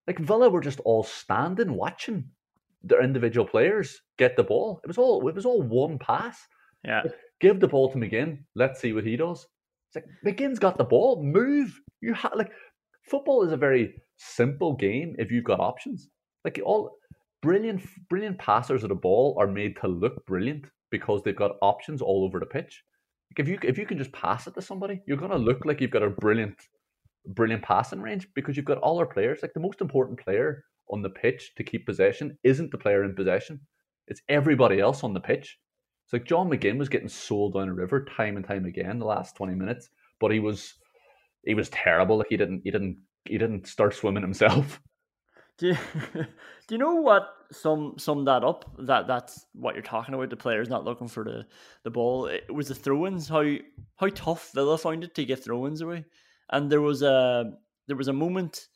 [0.07, 2.25] Like Villa were just all standing watching
[2.83, 4.79] their individual players get the ball.
[4.83, 6.39] It was all it was all one pass.
[6.83, 7.03] Yeah.
[7.39, 8.39] Give the ball to McGinn.
[8.55, 9.47] Let's see what he does.
[9.93, 11.23] It's like McGinn's got the ball.
[11.23, 11.79] Move.
[12.01, 12.51] You have like
[13.09, 16.09] football is a very simple game if you've got options.
[16.43, 16.97] Like all
[17.41, 22.01] brilliant, brilliant passers of the ball are made to look brilliant because they've got options
[22.01, 22.83] all over the pitch.
[23.37, 25.91] If you if you can just pass it to somebody, you're gonna look like you've
[25.91, 26.57] got a brilliant,
[27.27, 29.39] brilliant passing range because you've got all our players.
[29.41, 33.15] Like the most important player on the pitch to keep possession isn't the player in
[33.15, 33.59] possession;
[34.07, 35.57] it's everybody else on the pitch.
[36.05, 39.05] It's like John McGinn was getting sold down a river time and time again the
[39.05, 39.89] last twenty minutes,
[40.19, 40.73] but he was
[41.45, 42.17] he was terrible.
[42.17, 44.81] Like he didn't he didn't he didn't start swimming himself.
[45.59, 45.77] Do you,
[46.13, 46.25] do
[46.69, 48.65] you know what sum sum that up?
[48.79, 50.29] That that's what you're talking about.
[50.29, 51.45] The players not looking for the,
[51.83, 52.27] the ball.
[52.27, 53.27] It was the throw-ins.
[53.27, 53.45] How
[53.97, 56.05] how tough Villa found it to get throw-ins away.
[56.49, 57.51] And there was a
[57.87, 58.67] there was a moment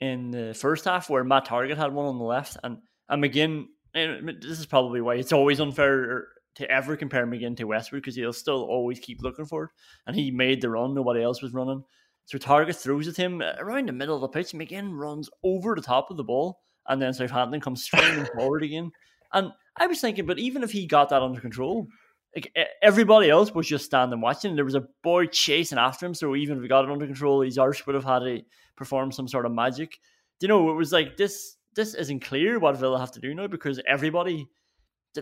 [0.00, 3.66] in the first half where Matt Targett had one on the left, and and McGinn.
[3.94, 8.16] And this is probably why it's always unfair to ever compare McGinn to Westwood because
[8.16, 9.70] he'll still always keep looking for it.
[10.06, 11.84] And he made the run; nobody else was running.
[12.26, 14.52] So Targett throws at him uh, around the middle of the pitch.
[14.52, 18.90] McGinn runs over the top of the ball, and then Southampton comes streaming forward again.
[19.32, 21.86] And I was thinking, but even if he got that under control,
[22.34, 24.56] like everybody else was just standing watching.
[24.56, 27.40] There was a boy chasing after him, so even if he got it under control,
[27.40, 28.42] his arse would have had to
[28.76, 29.98] perform some sort of magic.
[30.40, 31.56] You know, it was like this.
[31.74, 34.48] This isn't clear what Villa have to do now because everybody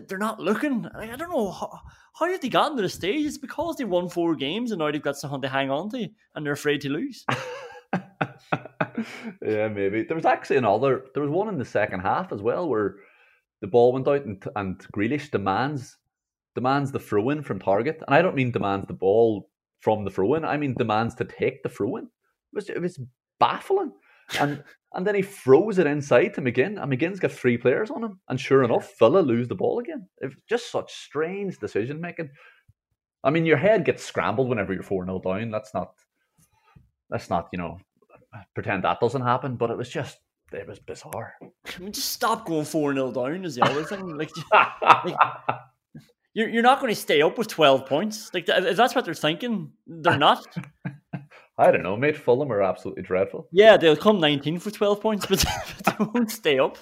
[0.01, 0.87] they're not looking.
[0.95, 1.79] I don't know how,
[2.13, 3.25] how have they gotten to the stage.
[3.25, 6.07] It's because they won four games and now they've got something to hang on to
[6.35, 7.25] and they're afraid to lose.
[9.41, 11.05] yeah, maybe there was actually another.
[11.13, 12.95] There was one in the second half as well where
[13.61, 15.97] the ball went out and and Grealish demands
[16.55, 20.11] demands the throw in from Targett, and I don't mean demands the ball from the
[20.11, 20.45] throw in.
[20.45, 22.05] I mean demands to take the throw in.
[22.05, 22.99] It was it was
[23.39, 23.91] baffling,
[24.39, 24.63] and
[24.95, 28.19] and then he throws it inside to McGinn, and McGinn's got three players on him,
[28.29, 30.07] and sure enough, Villa lose the ball again.
[30.19, 32.29] It's just such strange decision making.
[33.23, 35.51] I mean, your head gets scrambled whenever you're four 0 down.
[35.51, 35.93] That's not.
[37.09, 37.77] That's not you know
[38.53, 40.17] pretend that doesn't happen, but it was just
[40.51, 41.33] it was bizarre.
[41.43, 44.07] I mean, just stop going four 0 down is the other thing.
[44.17, 44.31] Like,
[44.81, 45.15] like,
[46.33, 48.31] you're you're not going to stay up with twelve points.
[48.33, 50.45] Like if that's what they're thinking, they're not.
[51.57, 52.17] I don't know, mate.
[52.17, 53.47] Fulham are absolutely dreadful.
[53.51, 55.45] Yeah, they'll come 19 for 12 points, but
[55.85, 56.77] they won't stay up.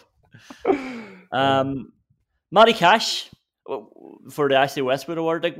[1.33, 1.91] Um,
[2.51, 3.31] Matty Cash
[4.29, 5.43] for the Ashley Westwood Award.
[5.43, 5.57] Like,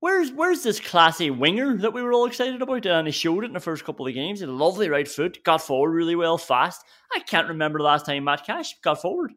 [0.00, 2.86] where's where's this classy winger that we were all excited about?
[2.86, 4.40] And he showed it in the first couple of games.
[4.40, 6.82] He had a lovely right foot, got forward really well, fast.
[7.14, 9.32] I can't remember the last time Matt Cash got forward.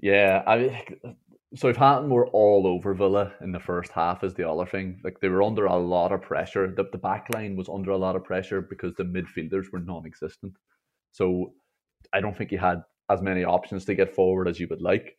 [0.00, 0.84] Yeah, I
[1.54, 5.00] Southampton were all over Villa in the first half is the other thing.
[5.04, 6.72] Like they were under a lot of pressure.
[6.74, 10.54] The, the back line was under a lot of pressure because the midfielders were non-existent.
[11.10, 11.52] So
[12.12, 15.16] I don't think he had as many options to get forward as you would like.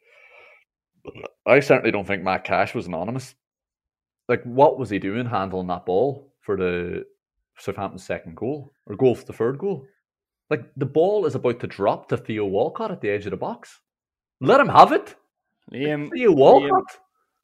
[1.45, 3.35] I certainly don't think Matt Cash was anonymous.
[4.27, 7.03] Like what was he doing handling that ball for the
[7.59, 9.85] Southampton's second goal or goal for the third goal?
[10.49, 13.37] Like the ball is about to drop to Theo Walcott at the edge of the
[13.37, 13.81] box.
[14.41, 15.15] Let him have it.
[15.71, 16.84] Liam, you Walcott.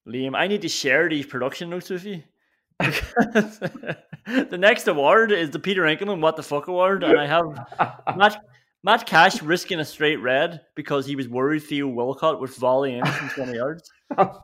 [0.07, 2.23] Liam, Liam, I need to share these production notes with you.
[2.79, 7.43] the next award is the Peter Enckelman What the Fuck Award, and I have
[8.15, 8.41] Matt,
[8.83, 13.05] Matt Cash risking a straight red because he was worried Theo Walcott would volley in
[13.05, 13.91] from 20 yards.
[14.15, 14.41] but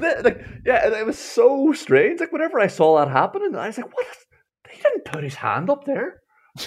[0.00, 2.18] then, like, yeah, it was so strange.
[2.18, 4.06] Like, whenever I saw that happening, I was like, what?
[4.68, 6.20] He didn't put his hand up there.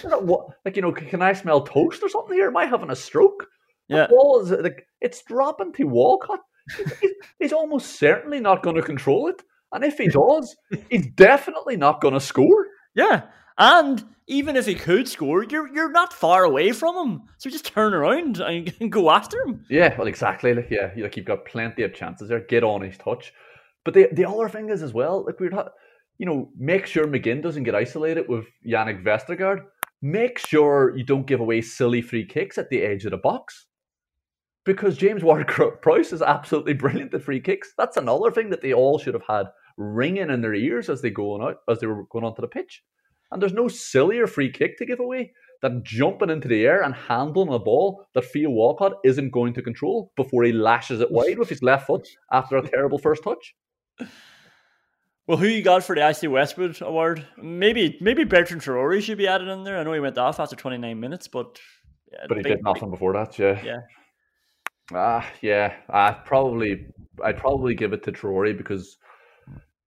[0.03, 2.47] What, like, you know, can I smell toast or something here?
[2.47, 3.47] Am I having a stroke?
[3.89, 4.07] Yeah.
[4.07, 6.41] The ball is like it's dropping to Walcott.
[7.01, 10.55] He's, he's almost certainly not going to control it, and if he does,
[10.89, 12.67] he's definitely not going to score.
[12.95, 13.23] Yeah,
[13.57, 17.65] and even if he could score, you're you're not far away from him, so just
[17.65, 19.65] turn around and go after him.
[19.69, 20.53] Yeah, well, exactly.
[20.53, 22.41] Like, yeah, like you've got plenty of chances there.
[22.41, 23.33] Get on his touch,
[23.83, 25.71] but the the other thing is as well, like we're not,
[26.19, 29.61] you know, make sure McGinn doesn't get isolated with Jannik Vestergaard.
[30.01, 33.65] Make sure you don't give away silly free kicks at the edge of the box
[34.69, 35.47] because James Ward
[35.81, 37.73] Prowse is absolutely brilliant at free kicks.
[37.75, 39.47] That's another thing that they all should have had
[39.77, 42.47] ringing in their ears as they go on out as they were going onto the
[42.47, 42.83] pitch.
[43.31, 46.93] And there's no sillier free kick to give away than jumping into the air and
[46.93, 51.39] handling a ball that Theo Walcott isn't going to control before he lashes it wide
[51.39, 53.55] with his left foot after a terrible first touch.
[55.25, 57.25] Well, who you got for the Ashley Westwood award?
[57.37, 59.77] Maybe maybe Bertrand Traore should be added in there.
[59.79, 61.59] I know he went off after 29 minutes, but
[62.11, 63.61] yeah, But he big- did nothing before that, yeah.
[63.63, 63.79] Yeah,
[64.93, 65.73] Ah, yeah.
[65.89, 66.87] I probably,
[67.23, 68.97] I'd probably give it to Traore because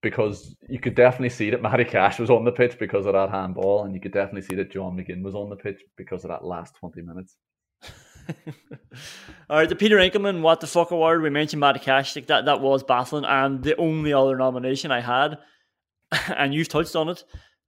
[0.02, 3.30] because you could definitely see that Matty Cash was on the pitch because of that
[3.30, 6.30] handball, and you could definitely see that John McGinn was on the pitch because of
[6.30, 7.36] that last twenty minutes.
[9.50, 11.22] All right, the Peter Enckelman What the Fuck Award.
[11.22, 12.14] We mentioned Matty Cash.
[12.14, 13.24] Like that, that was baffling.
[13.24, 15.38] And the only other nomination I had,
[16.36, 17.24] and you've touched on it,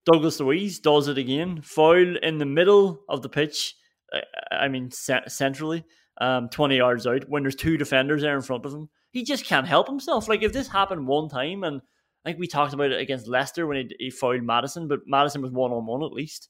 [0.07, 1.61] Douglas Luiz does it again.
[1.63, 3.75] Foul in the middle of the pitch.
[4.13, 4.21] uh,
[4.53, 5.85] I mean, centrally,
[6.19, 8.89] um, 20 yards out, when there's two defenders there in front of him.
[9.11, 10.29] He just can't help himself.
[10.29, 11.81] Like, if this happened one time, and
[12.25, 15.43] I think we talked about it against Leicester when he, he fouled Maddison, but Maddison
[15.43, 16.49] was one on one at least.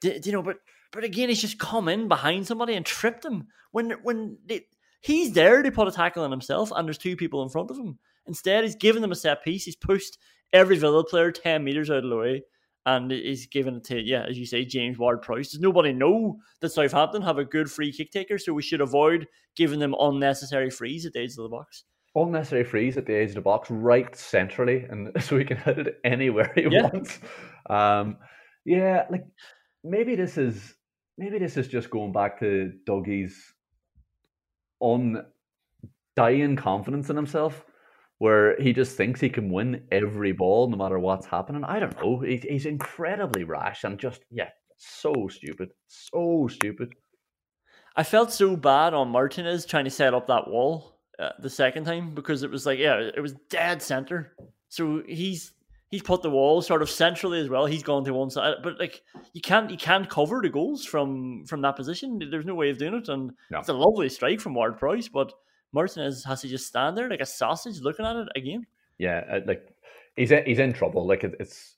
[0.00, 0.56] D- you know, but
[0.92, 4.66] but again, he's just come in behind somebody and tripped him when when they,
[5.00, 7.78] he's there to put a tackle on himself, and there's two people in front of
[7.78, 7.98] him.
[8.26, 9.64] Instead, he's given them a set piece.
[9.64, 10.18] He's pushed
[10.52, 12.42] every Villa player ten meters out of the way,
[12.86, 15.50] and he's given it to yeah, as you say, James Ward-Prowse.
[15.50, 18.38] Does nobody know that Southampton have a good free kick taker?
[18.38, 19.26] So we should avoid
[19.56, 21.84] giving them unnecessary frees at the edge of the box.
[22.14, 25.78] Unnecessary freeze at the edge of the box, right centrally, and so he can hit
[25.78, 26.82] it anywhere he Yeah.
[26.82, 27.18] wants.
[27.68, 28.16] Um,
[28.64, 29.24] yeah, like
[29.84, 30.74] maybe this is
[31.18, 33.54] maybe this is just going back to Dougie's
[34.80, 37.64] undying confidence in himself,
[38.20, 41.64] where he just thinks he can win every ball no matter what's happening.
[41.64, 42.20] I don't know.
[42.20, 46.94] He, he's incredibly rash and just yeah, so stupid, so stupid.
[47.96, 51.84] I felt so bad on Martinez trying to set up that wall uh, the second
[51.86, 54.34] time because it was like, yeah, it was dead center.
[54.68, 55.52] So he's
[55.90, 57.64] he's put the wall sort of centrally as well.
[57.64, 59.00] He's gone to one side, but like
[59.32, 62.20] you can't you can't cover the goals from from that position.
[62.30, 63.60] There's no way of doing it, and No.
[63.60, 65.32] it's a lovely strike from Ward Prowse, but
[65.72, 68.66] Martinez has to just stand there like a sausage looking at it again.
[68.98, 69.74] Yeah, uh, like
[70.16, 71.06] he's he's in trouble.
[71.06, 71.76] Like it, it's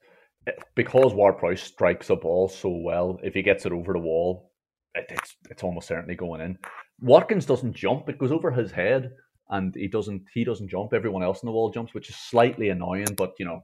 [0.74, 3.18] because Ward Prowse strikes a ball so well.
[3.22, 4.50] If he gets it over the wall,
[4.94, 6.58] it, it's it's almost certainly going in.
[7.00, 9.12] Watkins doesn't jump; it goes over his head,
[9.50, 10.92] and he doesn't he doesn't jump.
[10.94, 13.14] Everyone else in the wall jumps, which is slightly annoying.
[13.16, 13.62] But you know,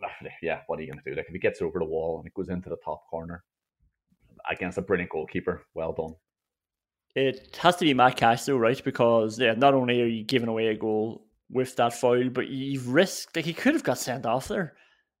[0.42, 1.16] yeah, what are you going to do?
[1.16, 3.44] Like if he gets over the wall and it goes into the top corner
[4.50, 6.14] against a brilliant goalkeeper, well done.
[7.14, 8.82] It has to be Matt Cash though, right?
[8.84, 12.88] Because yeah, not only are you giving away a goal with that foul, but you've
[12.88, 14.74] risked like he could have got sent off there.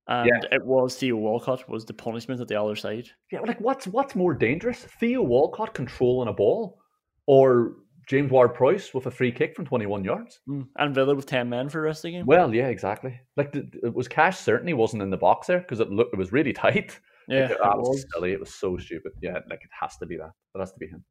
[0.06, 0.40] And Yeah.
[0.56, 3.08] it was Theo Walcott was the punishment at the other side.
[3.32, 4.84] Yeah, like what's what's more dangerous?
[5.00, 6.78] Theo Walcott controlling a ball,
[7.26, 7.74] or
[8.08, 10.40] James Ward Prowse with a free kick from twenty one yards?
[10.48, 10.66] Mm.
[10.76, 12.26] And Villa with ten men for the rest of the game.
[12.26, 13.18] Well, yeah, exactly.
[13.36, 16.18] Like the, it was Cash certainly wasn't in the box there because it looked it
[16.18, 16.98] was really tight.
[17.28, 18.06] Yeah, Like, it that was.
[18.14, 18.32] silly.
[18.32, 19.12] It was so stupid.
[19.20, 20.30] Yeah, like it has to be that.
[20.54, 21.04] It has to be him.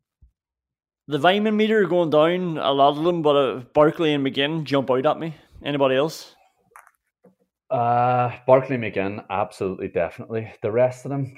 [1.09, 4.91] The Vyman meter going down, a lot of them, but uh, Barkley and McGinn jump
[4.91, 5.35] out at me.
[5.63, 6.35] Anybody else?
[7.69, 10.51] Uh Barkley McGinn, absolutely, definitely.
[10.61, 11.35] The rest of them,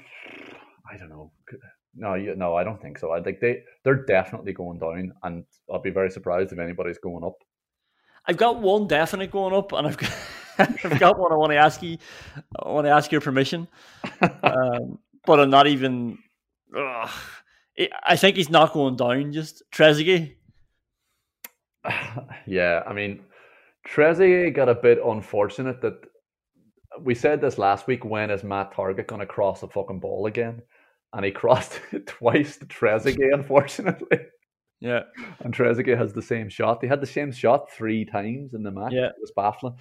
[0.90, 1.32] I don't know.
[1.94, 3.10] No, you, no, I don't think so.
[3.10, 7.24] I think they they're definitely going down, and I'll be very surprised if anybody's going
[7.24, 7.34] up.
[8.26, 10.12] I've got one definite going up, and I've got,
[10.58, 11.98] I've got one I want to ask you.
[12.62, 13.66] I want to ask your permission,
[14.42, 16.18] um, but I'm not even.
[16.76, 17.10] Ugh.
[18.04, 19.32] I think he's not going down.
[19.32, 20.34] Just Trezeguet.
[22.46, 23.22] yeah, I mean,
[23.88, 26.04] Trezeguet got a bit unfortunate that
[27.00, 28.04] we said this last week.
[28.04, 30.62] When is Matt Targett going to cross the fucking ball again?
[31.12, 34.18] And he crossed it twice to Trezeguet, unfortunately.
[34.80, 35.02] Yeah,
[35.40, 36.78] And Trezeguet has the same shot.
[36.80, 38.92] He had the same shot three times in the match.
[38.92, 39.08] Yeah.
[39.08, 39.74] It was baffling.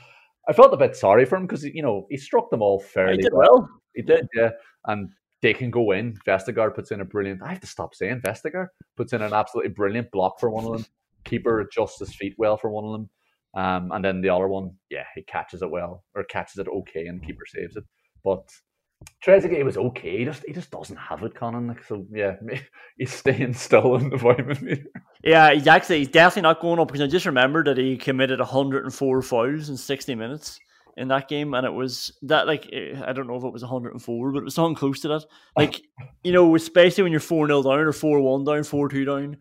[0.47, 3.17] I felt a bit sorry for him because you know he struck them all fairly
[3.17, 3.69] he did well.
[3.93, 4.49] He did, yeah.
[4.85, 6.17] And they can go in.
[6.25, 7.41] Vestergaard puts in a brilliant.
[7.41, 8.67] I have to stop saying Vestergaard
[8.97, 10.85] puts in an absolutely brilliant block for one of them.
[11.23, 13.09] Keeper adjusts his feet well for one of them.
[13.55, 17.07] Um, and then the other one, yeah, he catches it well or catches it okay,
[17.07, 17.83] and keeper saves it.
[18.23, 18.43] But
[19.25, 20.19] Trezeguet was okay.
[20.19, 21.75] He just he just doesn't have it, Conán.
[21.87, 22.35] So yeah,
[22.97, 24.85] he's staying still in the vitamin meter.
[25.23, 28.39] Yeah, he's actually he's definitely not going up because I just remembered that he committed
[28.39, 30.59] 104 fouls in 60 minutes
[30.97, 33.61] in that game, and it was that like eh, I don't know if it was
[33.61, 35.25] 104, but it was something close to that.
[35.55, 35.81] Like
[36.23, 39.37] you know, especially when you're four 0 down or four one down, four two down.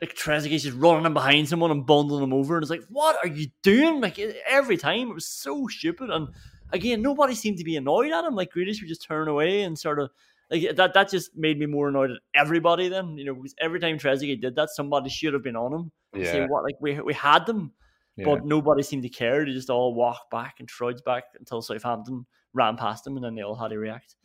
[0.00, 3.16] Like Trezeguet's just running in behind someone and bundling them over, and it's like, what
[3.22, 4.00] are you doing?
[4.00, 6.10] Like eh, every time, it was so stupid.
[6.10, 6.28] And
[6.72, 8.34] again, nobody seemed to be annoyed at him.
[8.34, 10.10] Like Grealish would just turn away and sort of
[10.50, 10.94] like that.
[10.94, 12.88] That just made me more annoyed at everybody.
[12.88, 15.92] Then you know, because every time Trezeguet did that, somebody should have been on him.
[16.14, 16.64] to Say what?
[16.64, 17.72] Like we we had them,
[18.16, 18.26] Yeah.
[18.26, 19.44] but nobody seemed to care.
[19.44, 23.34] They just all walked back and trudged back until Southampton ran past them, and then
[23.34, 24.16] they all had to react.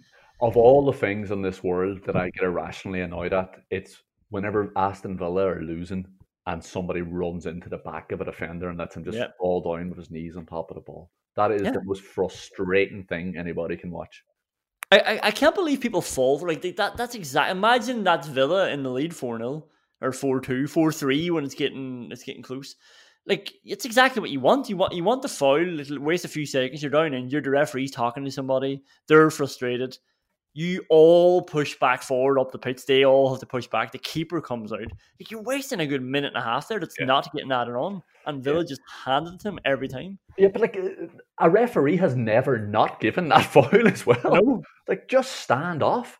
[0.41, 4.71] of all the things in this world that I get irrationally annoyed at, it's whenever
[4.75, 6.05] Aston Villa are losing
[6.45, 9.35] and somebody runs into the back of a defender and lets him just Yep.
[9.39, 11.09] fall down with his knees on top of the ball.
[11.35, 11.71] That is Yeah.
[11.71, 14.23] the most frustrating thing anybody can watch.
[14.91, 16.97] I, I, I can't believe people fall for like they, that.
[16.97, 17.51] That's exact.
[17.51, 19.65] Imagine that's Villa in the lead four 0
[20.01, 22.75] or 4-2, 4-3 when it's getting it's getting close.
[23.28, 24.69] Like it's exactly what you want.
[24.69, 25.80] You want you want the foul.
[25.80, 26.82] It'll waste a few seconds.
[26.82, 28.82] You're down and you're The referee's talking to somebody.
[29.07, 29.97] They're frustrated.
[30.53, 32.86] You all push back forward up the pitch.
[32.86, 33.91] They all have to push back.
[33.91, 34.80] The keeper comes out.
[34.80, 36.80] Like you're wasting a good minute and a half there.
[36.80, 38.01] That's not getting added on.
[38.25, 40.17] And Villa just handed it to him every time.
[40.38, 40.80] Yeah, but like
[41.38, 44.19] a referee has never not given that foul as well.
[44.23, 44.63] No.
[44.88, 46.17] Like just stand off.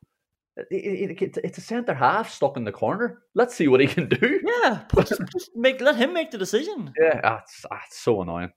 [0.72, 3.22] It- it- it- it's a centre half stuck in the corner.
[3.36, 4.42] Let's see what he can do.
[4.64, 6.94] Yeah, put, just make let him make the decision.
[7.00, 8.52] Yeah, that's that's so annoying.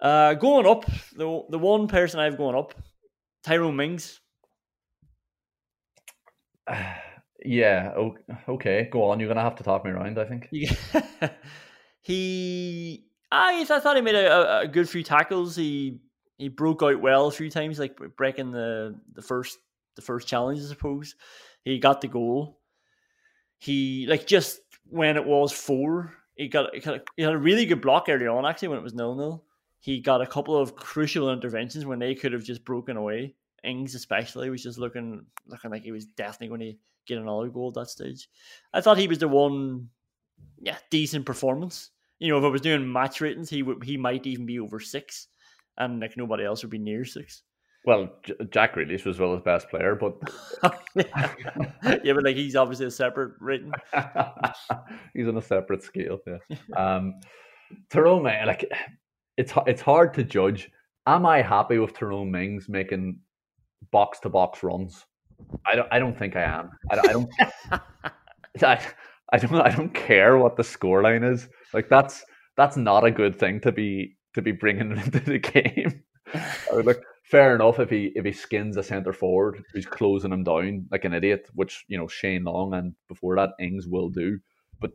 [0.00, 0.84] Uh, going up,
[1.16, 2.74] the the one person I've gone up,
[3.44, 4.20] Tyrone Mings.
[7.44, 8.10] Yeah,
[8.48, 9.18] okay, go on.
[9.18, 10.16] You're gonna have to talk me around.
[10.18, 10.48] I think.
[12.04, 15.54] He, I, I thought he made a, a, a good few tackles.
[15.54, 16.00] He
[16.36, 19.56] he broke out well a few times, like breaking the the first
[19.94, 21.14] the first challenge, I suppose.
[21.64, 22.58] He got the goal.
[23.58, 28.06] He like just when it was four, he got he had a really good block
[28.08, 28.44] early on.
[28.46, 29.44] Actually, when it was nil nil,
[29.80, 33.34] he got a couple of crucial interventions when they could have just broken away.
[33.64, 37.68] Ings especially was just looking looking like he was definitely going to get another goal
[37.68, 38.28] at that stage.
[38.72, 39.88] I thought he was the one,
[40.60, 41.90] yeah, decent performance.
[42.18, 44.80] You know, if I was doing match ratings, he would he might even be over
[44.80, 45.28] six,
[45.78, 47.42] and like nobody else would be near six.
[47.84, 50.14] Well, J- Jack Grealish was well his best player, but
[50.94, 53.72] yeah, but like he's obviously a separate rating.
[55.14, 56.18] he's on a separate scale.
[56.26, 56.38] Yeah.
[56.76, 57.14] Um,
[57.90, 58.70] Tyrone, like
[59.36, 60.70] it's it's hard to judge.
[61.06, 63.18] Am I happy with Tyrone Mings making
[63.90, 65.04] box to box runs?
[65.66, 65.88] I don't.
[65.90, 66.70] I don't think I am.
[66.90, 67.30] I, don't- I don't.
[68.62, 68.86] I,
[69.32, 69.60] I don't.
[69.60, 71.48] I don't care what the scoreline is.
[71.74, 72.24] Like that's
[72.56, 76.02] that's not a good thing to be to be bringing into the game.
[76.34, 80.32] I would like fair enough if he if he skins a centre forward who's closing
[80.32, 84.08] him down like an idiot, which you know Shane Long and before that Ings will
[84.08, 84.38] do.
[84.80, 84.92] But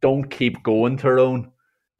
[0.00, 1.50] don't keep going, Tyrone.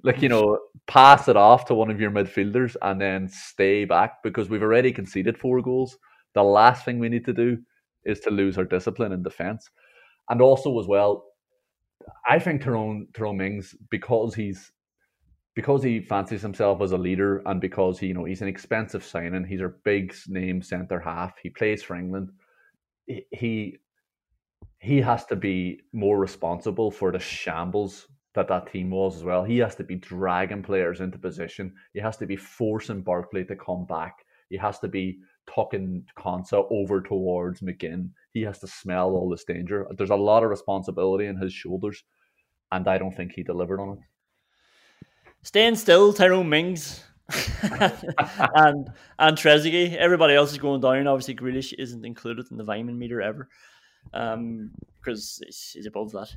[0.02, 4.22] Like you know, pass it off to one of your midfielders and then stay back
[4.22, 5.96] because we've already conceded four goals.
[6.34, 7.58] The last thing we need to do
[8.04, 9.70] is to lose our discipline in defence,
[10.28, 11.24] and also as well,
[12.28, 14.72] I think Tyrone Tyrone Mings because he's
[15.54, 19.04] because he fancies himself as a leader and because he, you know he's an expensive
[19.04, 21.34] signing, he's our big name centre half.
[21.42, 22.30] He plays for England.
[23.06, 23.78] He-
[24.80, 29.44] He has to be more responsible for the shambles that that team was as well.
[29.44, 31.74] He has to be dragging players into position.
[31.94, 34.24] He has to be forcing Barkley to come back.
[34.50, 38.10] He has to be tucking Konsa over towards McGinn.
[38.32, 39.86] He has to smell all this danger.
[39.96, 42.02] There's a lot of responsibility in his shoulders,
[42.72, 43.98] and I don't think he delivered on it.
[45.42, 47.02] Staying still, Tyrone Mings
[47.62, 49.96] and and Trezeguet.
[49.96, 51.06] Everybody else is going down.
[51.06, 53.48] Obviously, Grealish isn't included in the Vyman meter ever
[54.14, 56.28] um, because he's, he's above that.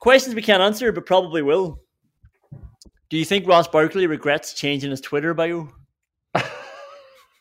[0.00, 1.80] Questions we can't answer, but probably will.
[3.08, 5.68] Do you think Ross Barkley regrets changing his Twitter bio?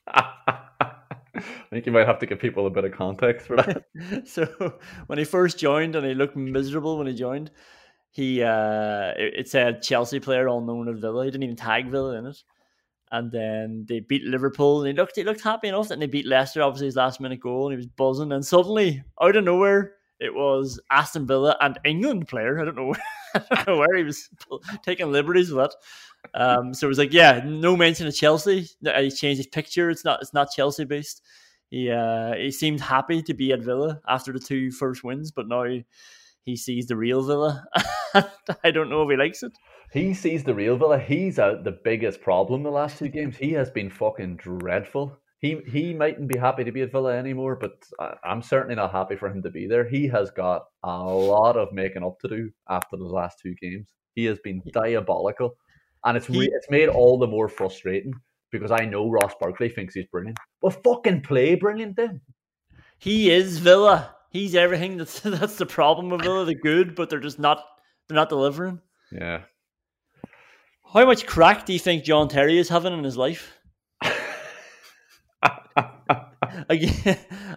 [0.08, 1.42] I
[1.72, 3.86] think you might have to give people a bit of context for that.
[4.28, 4.76] so
[5.08, 7.50] when he first joined and he looked miserable when he joined,
[8.14, 11.26] he uh it, it said Chelsea player all known at Villa.
[11.26, 12.38] He didn't even tag Villa in it.
[13.12, 15.90] And then they beat Liverpool and he looked he looked happy enough.
[15.90, 18.32] Then they beat Leicester, obviously his last minute goal, and he was buzzing.
[18.32, 22.60] And suddenly, out of nowhere, it was Aston Villa and England player.
[22.60, 23.04] I don't know where,
[23.36, 24.30] I don't know where he was
[24.84, 25.76] taking liberties with that.
[26.40, 28.68] Um, so it was like, yeah, no mention of Chelsea.
[28.82, 29.90] He changed his picture.
[29.90, 31.24] It's not it's not Chelsea based.
[31.70, 35.48] He uh, he seemed happy to be at Villa after the two first wins, but
[35.48, 35.66] now
[36.46, 37.66] he sees the real Villa.
[38.64, 39.52] I don't know if he likes it.
[39.92, 41.00] He sees the real Villa.
[41.00, 43.38] He's out the biggest problem the last two games.
[43.38, 45.18] He has been fucking dreadful.
[45.40, 48.92] He he mightn't be happy to be at Villa anymore, but I, I'm certainly not
[48.92, 49.88] happy for him to be there.
[49.88, 53.90] He has got a lot of making up to do after the last two games.
[54.16, 55.56] He has been diabolical,
[56.06, 58.14] and it's re- it's made all the more frustrating
[58.52, 60.38] because I know Ross Barkley thinks he's brilliant.
[60.62, 62.22] but fucking play brilliant then.
[63.00, 64.13] He is Villa.
[64.34, 64.98] He's everything.
[64.98, 66.44] That's that's the problem with Villa.
[66.44, 67.64] They're good, but they're just not.
[68.08, 68.82] They're not delivering.
[69.12, 69.44] Yeah.
[70.92, 73.58] How much crack do you think John Terry is having in his life?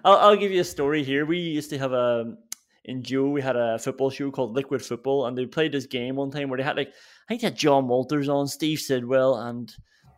[0.05, 1.27] I'll, I'll give you a story here.
[1.27, 2.37] We used to have a
[2.85, 3.31] in Joe.
[3.31, 6.49] We had a football show called Liquid Football, and they played this game one time
[6.49, 6.93] where they had like I
[7.29, 9.75] think they had Jon Walters on, Steve Sidwell, and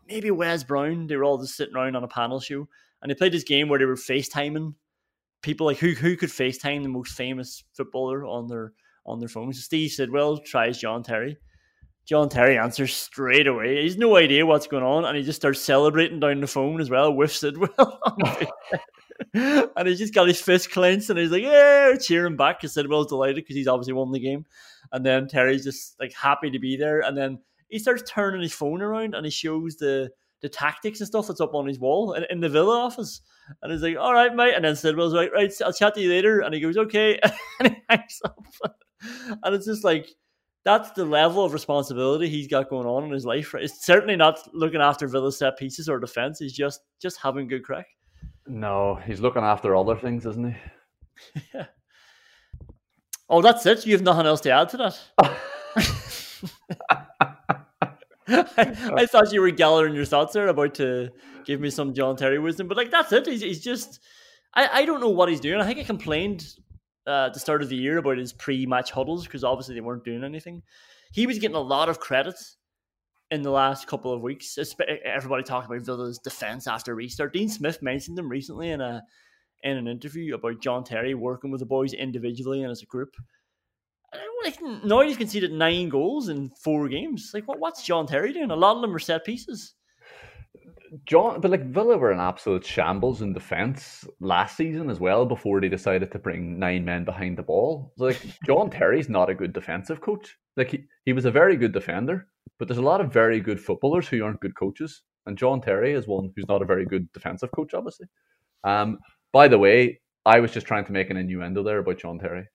[0.08, 1.06] maybe Wes Brown.
[1.06, 2.68] They were all just sitting around on a panel show,
[3.00, 4.74] and they played this game where they were FaceTiming
[5.42, 8.72] people like who who could FaceTime the most famous footballer on their
[9.06, 9.52] on their phone.
[9.52, 11.38] So Steve Sidwell tries John Terry.
[12.06, 13.82] John Terry answers straight away.
[13.82, 16.88] He's no idea what's going on, and he just starts celebrating down the phone as
[16.88, 18.00] well with Sidwell.
[19.34, 23.08] and he's just got his fist clenched, and he's like, "Yeah!" cheering back because Sidwell's
[23.08, 24.46] delighted because he's obviously won the game.
[24.90, 28.52] And then Terry's just like happy to be there, and then he starts turning his
[28.52, 30.10] phone around and he shows the
[30.40, 33.20] the tactics and stuff that's up on his wall in, in the Villa office.
[33.62, 36.10] And he's like, "All right, mate." And then Sidwell's like, "Right, I'll chat to you
[36.10, 37.18] later." And he goes, "Okay,"
[37.60, 38.44] and he hangs up.
[39.42, 40.08] and it's just like
[40.64, 43.54] that's the level of responsibility he's got going on in his life.
[43.54, 46.38] It's certainly not looking after Villa set pieces or defense.
[46.38, 47.86] He's just just having good crack.
[48.46, 51.42] No, he's looking after other things, isn't he?
[51.54, 51.66] yeah.
[53.30, 53.86] Oh, that's it.
[53.86, 54.98] You have nothing else to add to that.
[58.28, 61.10] I, I, thought you were gathering your thoughts there, about to
[61.44, 63.26] give me some John Terry wisdom, but like that's it.
[63.26, 64.00] He's, he's just,
[64.54, 65.60] I, I don't know what he's doing.
[65.60, 66.46] I think I complained
[67.06, 70.04] uh, at the start of the year about his pre-match huddles because obviously they weren't
[70.04, 70.62] doing anything.
[71.12, 72.36] He was getting a lot of credit
[73.30, 74.58] in the last couple of weeks.
[75.04, 77.32] Everybody talking about Villa's defense after restart.
[77.32, 79.02] Dean Smith mentioned them recently in a
[79.64, 83.16] in an interview about John Terry working with the boys individually and as a group.
[84.44, 87.30] Like now he's conceded nine goals in four games.
[87.34, 87.58] Like what?
[87.58, 88.50] What's John Terry doing?
[88.50, 89.74] A lot of them are set pieces.
[91.04, 95.26] John, but like Villa were an absolute shambles in defence last season as well.
[95.26, 99.34] Before they decided to bring nine men behind the ball, like John Terry's not a
[99.34, 100.36] good defensive coach.
[100.56, 102.28] Like he, he was a very good defender,
[102.58, 105.92] but there's a lot of very good footballers who aren't good coaches, and John Terry
[105.92, 108.06] is one who's not a very good defensive coach, obviously.
[108.64, 108.98] Um,
[109.32, 112.46] by the way, I was just trying to make an innuendo there about John Terry.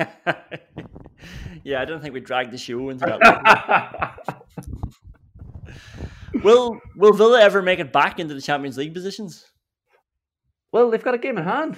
[1.64, 4.18] yeah, I don't think we dragged the show into that.
[6.42, 9.44] will Will Villa ever make it back into the Champions League positions?
[10.72, 11.76] Well, they've got a game in hand.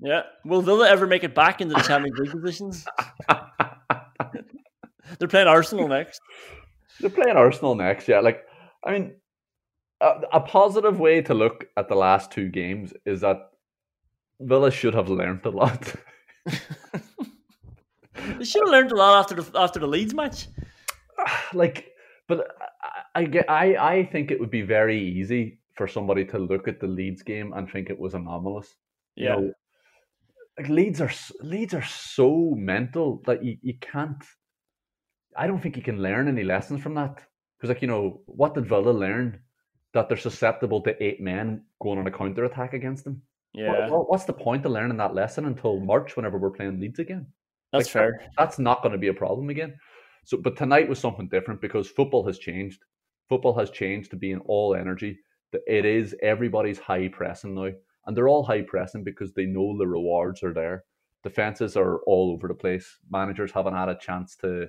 [0.00, 0.22] Yeah.
[0.44, 2.84] Will Villa ever make it back into the Champions League positions?
[5.18, 6.20] They're playing Arsenal next.
[7.00, 8.08] They're playing Arsenal next.
[8.08, 8.42] Yeah, like
[8.84, 9.14] I mean,
[10.00, 13.38] a, a positive way to look at the last two games is that
[14.40, 15.94] Villa should have learned a lot.
[18.38, 20.46] They should have learned a lot after the after the Leeds match.
[21.54, 21.92] Like,
[22.26, 22.48] but
[22.82, 26.68] I, I get I I think it would be very easy for somebody to look
[26.68, 28.74] at the Leeds game and think it was anomalous.
[29.16, 29.36] Yeah.
[29.36, 29.52] You know,
[30.58, 31.10] like Leeds are
[31.40, 34.22] Leeds are so mental that you, you can't.
[35.36, 37.20] I don't think you can learn any lessons from that
[37.56, 39.40] because, like you know, what did Villa learn?
[39.92, 43.22] That they're susceptible to eight men going on a counter attack against them.
[43.52, 43.88] Yeah.
[43.88, 47.26] What, what's the point of learning that lesson until March, whenever we're playing Leeds again?
[47.74, 48.20] That's like, fair.
[48.20, 49.74] That, that's not going to be a problem again.
[50.24, 52.82] So, but tonight was something different because football has changed.
[53.28, 55.18] Football has changed to being all energy.
[55.66, 57.70] It is everybody's high pressing now,
[58.06, 60.84] and they're all high pressing because they know the rewards are there.
[61.22, 62.98] Defenses are all over the place.
[63.10, 64.68] Managers haven't had a chance to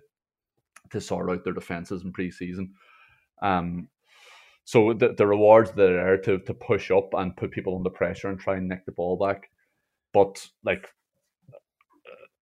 [0.91, 2.69] to sort out their defenses in preseason.
[3.41, 3.87] Um,
[4.65, 7.89] so the, the rewards that are there to, to push up and put people under
[7.89, 9.49] pressure and try and nick the ball back.
[10.13, 10.89] But like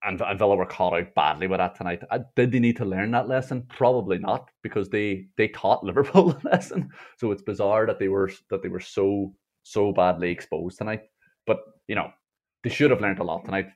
[0.05, 2.01] and, and Villa were caught out badly with that tonight.
[2.09, 3.65] Uh, did they need to learn that lesson?
[3.69, 6.89] Probably not, because they they taught Liverpool the lesson.
[7.17, 9.33] So it's bizarre that they were that they were so
[9.63, 11.03] so badly exposed tonight.
[11.47, 12.11] But you know,
[12.63, 13.67] they should have learned a lot tonight,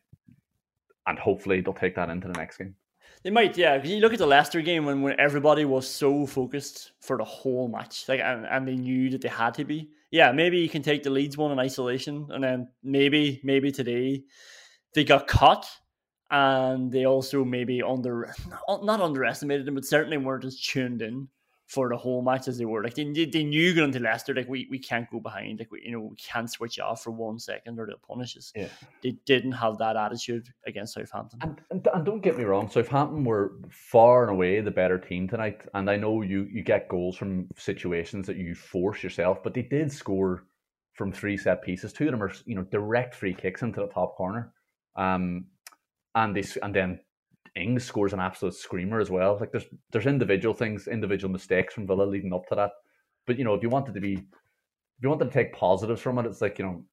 [1.05, 2.75] and hopefully they'll take that into the next game.
[3.23, 3.78] They might, yeah.
[3.78, 7.23] Because you look at the Leicester game when, when everybody was so focused for the
[7.23, 9.89] whole match, like and, and they knew that they had to be.
[10.11, 14.23] Yeah, maybe you can take the Leeds one in isolation, and then maybe maybe today
[14.93, 15.67] they got caught
[16.30, 18.34] and they also maybe under
[18.67, 21.28] not underestimated them, but certainly weren't as tuned in
[21.67, 22.82] for the whole match as they were.
[22.82, 25.84] Like they, they knew going into Leicester, like we, we can't go behind, like we
[25.86, 28.51] you know we can't switch off for one second or they'll punish us.
[28.55, 28.67] Yeah.
[29.03, 31.39] They didn't have that attitude against Southampton.
[31.41, 35.28] And, and, and don't get me wrong, Southampton were far and away the better team
[35.28, 35.61] tonight.
[35.73, 39.63] And I know you you get goals from situations that you force yourself, but they
[39.63, 40.45] did score
[40.93, 41.93] from three set pieces.
[41.93, 44.53] Two of them are you know direct free kicks into the top corner.
[44.95, 45.45] Um,
[46.18, 46.99] and they and then
[47.55, 49.38] Ings scores an absolute screamer as well.
[49.39, 52.72] Like there's there's individual things, individual mistakes from Villa leading up to that.
[53.26, 56.18] But you know, if you wanted to be, if you wanted to take positives from
[56.20, 56.84] it, it's like you know,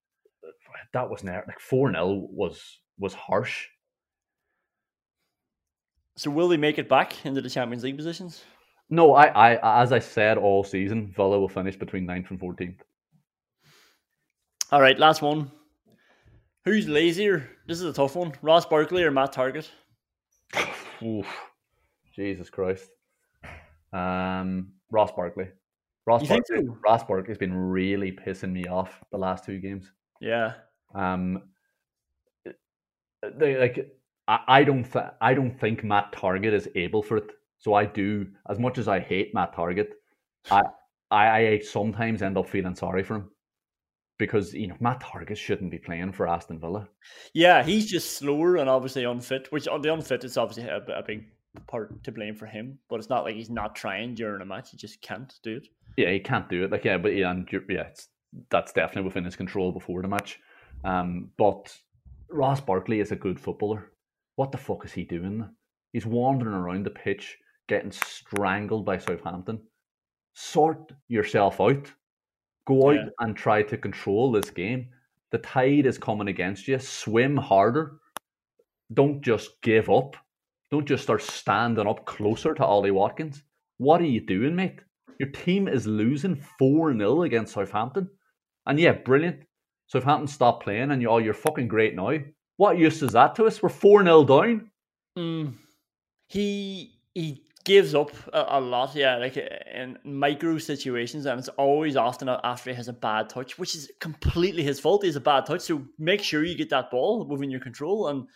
[0.92, 3.66] that was near like four 0 was was harsh.
[6.16, 8.44] So will they make it back into the Champions League positions?
[8.90, 12.82] No, I, I as I said all season, Villa will finish between 9th and fourteenth.
[14.70, 15.50] All right, last one.
[16.64, 17.46] Who's lazier?
[17.66, 18.32] This is a tough one.
[18.40, 19.68] Ross Barkley or Matt Targett?
[21.02, 21.26] Oof.
[22.16, 22.88] Jesus Christ.
[23.92, 25.48] Um, Ross Barkley.
[26.06, 26.64] Ross you Barkley.
[26.64, 26.78] So?
[26.82, 29.92] Ross Barkley's been really pissing me off the last two games.
[30.22, 30.54] Yeah.
[30.94, 31.42] Um.
[33.36, 33.94] They like.
[34.26, 34.84] I, I don't.
[34.90, 37.30] Th- I don't think Matt Targett is able for it.
[37.58, 39.88] So I do, as much as I hate Matt Targett,
[40.50, 40.62] I
[41.10, 43.30] I, I sometimes end up feeling sorry for him
[44.18, 46.88] because you know Matt Targett shouldn't be playing for Aston Villa.
[47.32, 49.50] Yeah, he's just slower and obviously unfit.
[49.50, 51.26] Which on the unfit is obviously a, a big
[51.66, 52.78] part to blame for him.
[52.88, 55.68] But it's not like he's not trying during a match; he just can't do it.
[55.96, 56.70] Yeah, he can't do it.
[56.70, 57.88] Like yeah, but yeah, and yeah,
[58.50, 60.40] that's definitely within his control before the match.
[60.84, 61.76] Um, but
[62.30, 63.92] Ross Barkley is a good footballer.
[64.36, 65.48] What the fuck is he doing?
[65.92, 67.38] He's wandering around the pitch,
[67.68, 69.60] getting strangled by Southampton.
[70.34, 71.92] Sort yourself out.
[72.66, 73.08] Go out yeah.
[73.20, 74.88] and try to control this game.
[75.32, 76.78] The tide is coming against you.
[76.78, 77.98] Swim harder.
[78.92, 80.16] Don't just give up.
[80.70, 83.42] Don't just start standing up closer to Ollie Watkins.
[83.78, 84.80] What are you doing, mate?
[85.18, 88.08] Your team is losing 4 0 against Southampton.
[88.66, 89.44] And yeah, brilliant.
[89.86, 92.18] Southampton stopped playing and you, oh, you're fucking great now.
[92.56, 93.62] What use is that to us?
[93.62, 94.70] We're 4 0 down.
[95.18, 95.54] Mm.
[96.28, 99.42] He he gives up a, a, lot, yeah, like uh,
[99.74, 103.90] in micro situations, and it's always often after he has a bad touch, which is
[104.00, 105.02] completely his fault.
[105.02, 108.08] He has a bad touch, so make sure you get that ball within your control.
[108.08, 108.28] And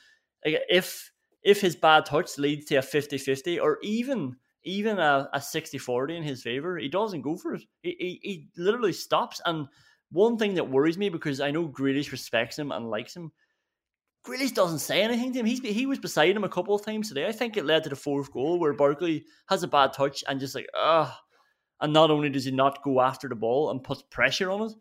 [0.44, 1.12] like, if
[1.42, 6.22] if his bad touch leads to a 50-50 or even even a, a 60-40 in
[6.22, 7.62] his favor, he doesn't go for it.
[7.82, 9.40] He, he, he literally stops.
[9.46, 9.66] And
[10.10, 13.32] one thing that worries me because I know Grealish respects him and likes him
[14.26, 15.46] Grealish doesn't say anything to him.
[15.46, 17.26] He's he was beside him a couple of times today.
[17.26, 20.40] I think it led to the fourth goal where Barkley has a bad touch and
[20.40, 21.18] just like ah,
[21.80, 24.72] and not only does he not go after the ball and puts pressure on it,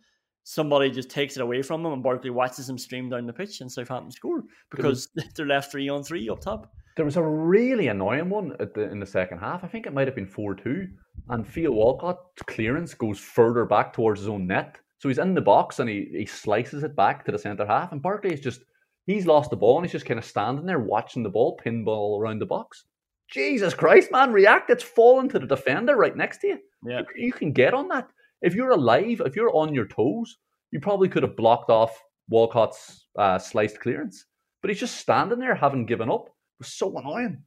[0.44, 3.62] somebody just takes it away from him and Barkley watches him stream down the pitch
[3.62, 6.72] and Southampton score because was, they're left three on three up top.
[6.96, 9.64] There was a really annoying one the, in the second half.
[9.64, 10.88] I think it might have been four two,
[11.30, 14.80] and Theo Walcott's clearance goes further back towards his own net.
[14.98, 17.92] So he's in the box and he, he slices it back to the centre half,
[17.92, 18.62] and Barkley is just
[19.08, 22.20] He's lost the ball and he's just kind of standing there watching the ball pinball
[22.20, 22.86] around the box.
[23.32, 24.70] Jesus Christ, man, react.
[24.70, 26.60] It's falling to the defender right next to you.
[26.86, 27.01] Yeah.
[27.16, 28.10] You, can get on that.
[28.41, 30.38] If you're alive, if you're on your toes,
[30.72, 34.26] you probably could have blocked off Walcott's uh, sliced clearance.
[34.62, 36.26] But he's just standing there, having given up.
[36.26, 37.43] It was so annoying.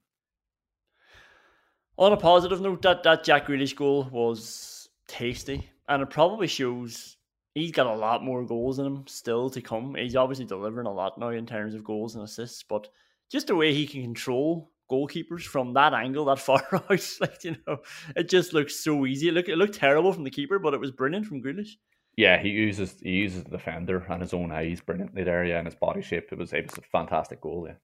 [1.99, 5.69] On a positive note, that, that Jack Grealish goal was tasty.
[5.89, 7.19] And it probably shows
[7.55, 9.95] he's got a lot more goals in him still to come.
[9.97, 12.89] He's obviously delivering a lot now in terms of goals and assists, but
[13.31, 16.91] just the way he can control goalkeepers from that angle, that far out,
[17.21, 17.79] like you know,
[18.17, 19.29] it just looks so easy.
[19.29, 21.77] It looked it looked terrible from the keeper, but it was brilliant from Grealish.
[22.17, 25.67] Yeah, he uses he uses the defender and his own eyes brilliantly there, yeah, and
[25.67, 26.29] his body shape.
[26.33, 27.77] It was it was a fantastic goal, yeah.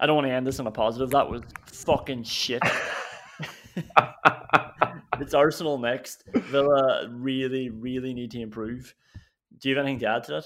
[0.00, 1.10] I don't want to end this on a positive.
[1.10, 2.62] That was fucking shit.
[5.20, 6.24] it's Arsenal next.
[6.34, 8.94] Villa really, really need to improve.
[9.60, 10.44] Do you have anything to add to that?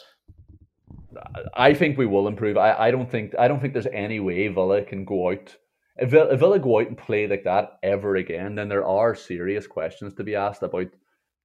[1.55, 2.57] I think we will improve.
[2.57, 5.57] I, I don't think I don't think there's any way Villa can go out.
[5.97, 9.15] If Villa, if Villa go out and play like that ever again, then there are
[9.15, 10.89] serious questions to be asked about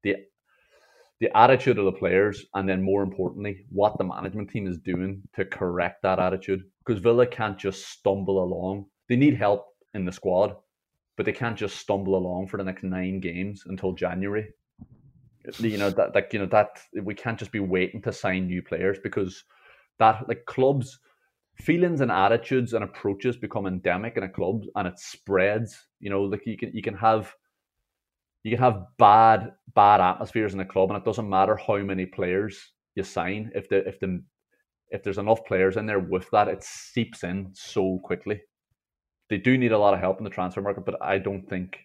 [0.04, 0.18] the
[1.20, 5.22] the attitude of the players, and then more importantly, what the management team is doing
[5.36, 6.64] to correct that attitude.
[6.86, 8.86] Because Villa can't just stumble along.
[9.08, 10.56] They need help in the squad,
[11.16, 14.50] but they can't just stumble along for the next nine games until January
[15.60, 18.62] you know that like you know that we can't just be waiting to sign new
[18.62, 19.44] players because
[20.00, 21.00] that like clubs
[21.56, 26.24] feelings and attitudes and approaches become endemic in a club and it spreads you know
[26.24, 27.34] like you can you can have
[28.44, 32.06] you can have bad bad atmospheres in a club and it doesn't matter how many
[32.06, 34.22] players you sign if the if the
[34.90, 38.40] if there's enough players in there with that it seeps in so quickly.
[39.30, 41.78] They do need a lot of help in the transfer market but i don't think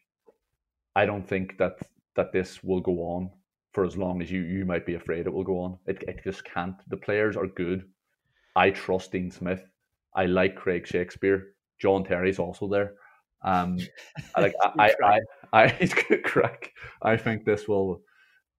[0.97, 1.79] i don't think that
[2.17, 3.31] that this will go on
[3.73, 5.79] for as long as you you might be afraid it will go on.
[5.87, 6.77] It it just can't.
[6.89, 7.85] The players are good.
[8.57, 9.63] I trust Dean Smith.
[10.15, 11.55] I like Craig Shakespeare.
[11.79, 12.95] John Terry's also there.
[13.43, 13.79] Um,
[14.37, 15.21] like I, I, I,
[15.53, 16.73] I it's good crack.
[17.03, 18.03] I think this will.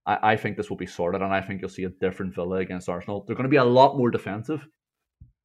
[0.06, 2.56] I, I think this will be sorted, and I think you'll see a different Villa
[2.56, 3.24] against Arsenal.
[3.26, 4.66] They're going to be a lot more defensive.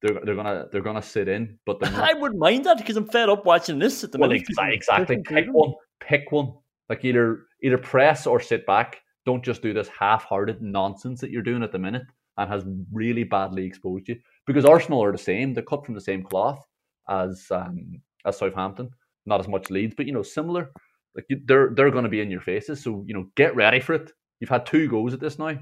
[0.02, 3.28] They're, they're gonna they're gonna sit in, but I wouldn't mind that because I'm fed
[3.28, 4.46] up watching this at the well, minute.
[4.58, 6.52] Exactly, pick one, pick one.
[6.88, 11.42] Like either either press or sit back don't just do this half-hearted nonsense that you're
[11.42, 12.06] doing at the minute
[12.38, 14.16] and has really badly exposed you.
[14.46, 16.64] Because Arsenal are the same; they're cut from the same cloth
[17.08, 18.90] as um, as Southampton.
[19.26, 20.70] Not as much Leeds, but you know, similar.
[21.14, 23.80] Like you, they're they're going to be in your faces, so you know, get ready
[23.80, 24.12] for it.
[24.40, 25.58] You've had two goes at this now.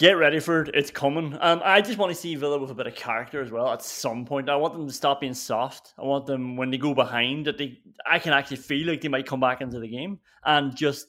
[0.00, 0.70] Get ready for it.
[0.74, 1.38] It's coming.
[1.40, 3.72] Um, I just want to see Villa with a bit of character as well.
[3.72, 5.94] At some point, I want them to stop being soft.
[5.96, 9.08] I want them when they go behind that they, I can actually feel like they
[9.08, 11.06] might come back into the game and just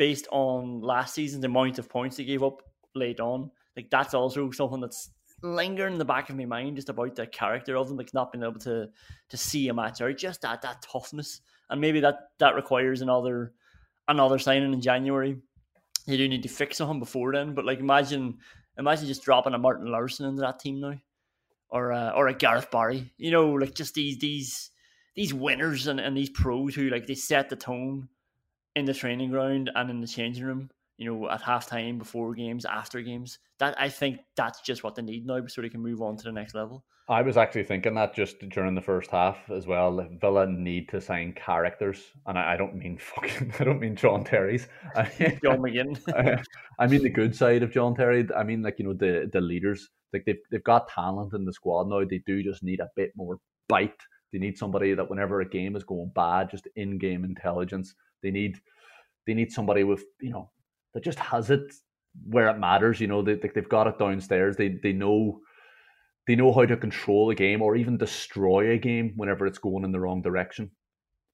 [0.00, 2.62] based on last season, the amount of points they gave up
[2.94, 3.50] late on.
[3.76, 5.10] Like that's also something that's
[5.42, 8.32] lingering in the back of my mind just about the character of them, like not
[8.32, 8.88] being able to
[9.28, 13.52] to see a match out, just that that toughness, and maybe that that requires another
[14.08, 15.36] another signing in January.
[16.06, 18.38] They do need to fix him before then, but like imagine
[18.78, 20.94] imagine just dropping a Martin Laursen into that team now,
[21.68, 24.70] or a, or a Gareth Barry, you know, like just these these
[25.14, 28.08] these winners and, and these pros who like they set the tone
[28.76, 32.66] in the training ground and in the changing room you know, at halftime, before games,
[32.66, 33.38] after games.
[33.58, 36.24] That I think that's just what they need now, so they can move on to
[36.24, 36.84] the next level.
[37.08, 40.06] I was actually thinking that just during the first half as well.
[40.20, 43.54] Villa need to sign characters, and I, I don't mean fucking.
[43.58, 44.68] I don't mean John Terry's.
[44.94, 45.98] I mean, John McGinn.
[46.78, 48.28] I, I mean the good side of John Terry.
[48.36, 49.88] I mean like you know the the leaders.
[50.12, 52.04] Like they've they've got talent in the squad now.
[52.04, 53.38] They do just need a bit more
[53.70, 54.02] bite.
[54.34, 57.94] They need somebody that whenever a game is going bad, just in game intelligence.
[58.22, 58.58] They need
[59.26, 60.50] they need somebody with you know
[60.94, 61.72] that just has it
[62.26, 63.00] where it matters.
[63.00, 64.56] You know, they they've got it downstairs.
[64.56, 65.40] They they know
[66.26, 69.84] they know how to control a game or even destroy a game whenever it's going
[69.84, 70.70] in the wrong direction.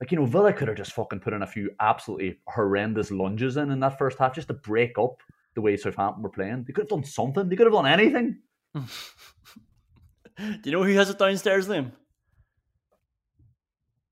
[0.01, 3.57] Like you know, Villa could have just fucking put in a few absolutely horrendous lunges
[3.57, 5.17] in in that first half just to break up
[5.55, 6.65] the way Southampton were playing.
[6.65, 7.49] They could have done something.
[7.49, 8.39] They could have done anything.
[8.75, 11.93] Do you know who has it downstairs, Liam?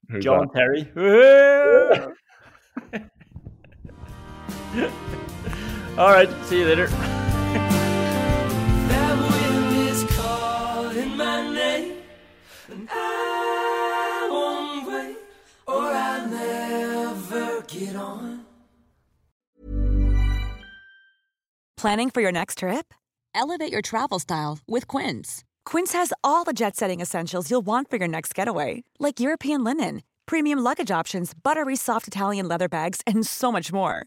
[0.08, 0.90] Who's John that?
[0.94, 2.06] Terry.
[5.98, 6.88] All right, see you later.
[8.88, 11.98] That wind is calling my name,
[12.68, 15.16] and I won't wait,
[15.68, 18.44] or I'll never get on.
[21.76, 22.92] Planning for your next trip?
[23.32, 25.44] Elevate your travel style with Quince.
[25.64, 29.62] Quince has all the jet setting essentials you'll want for your next getaway, like European
[29.62, 34.06] linen, premium luggage options, buttery soft Italian leather bags, and so much more.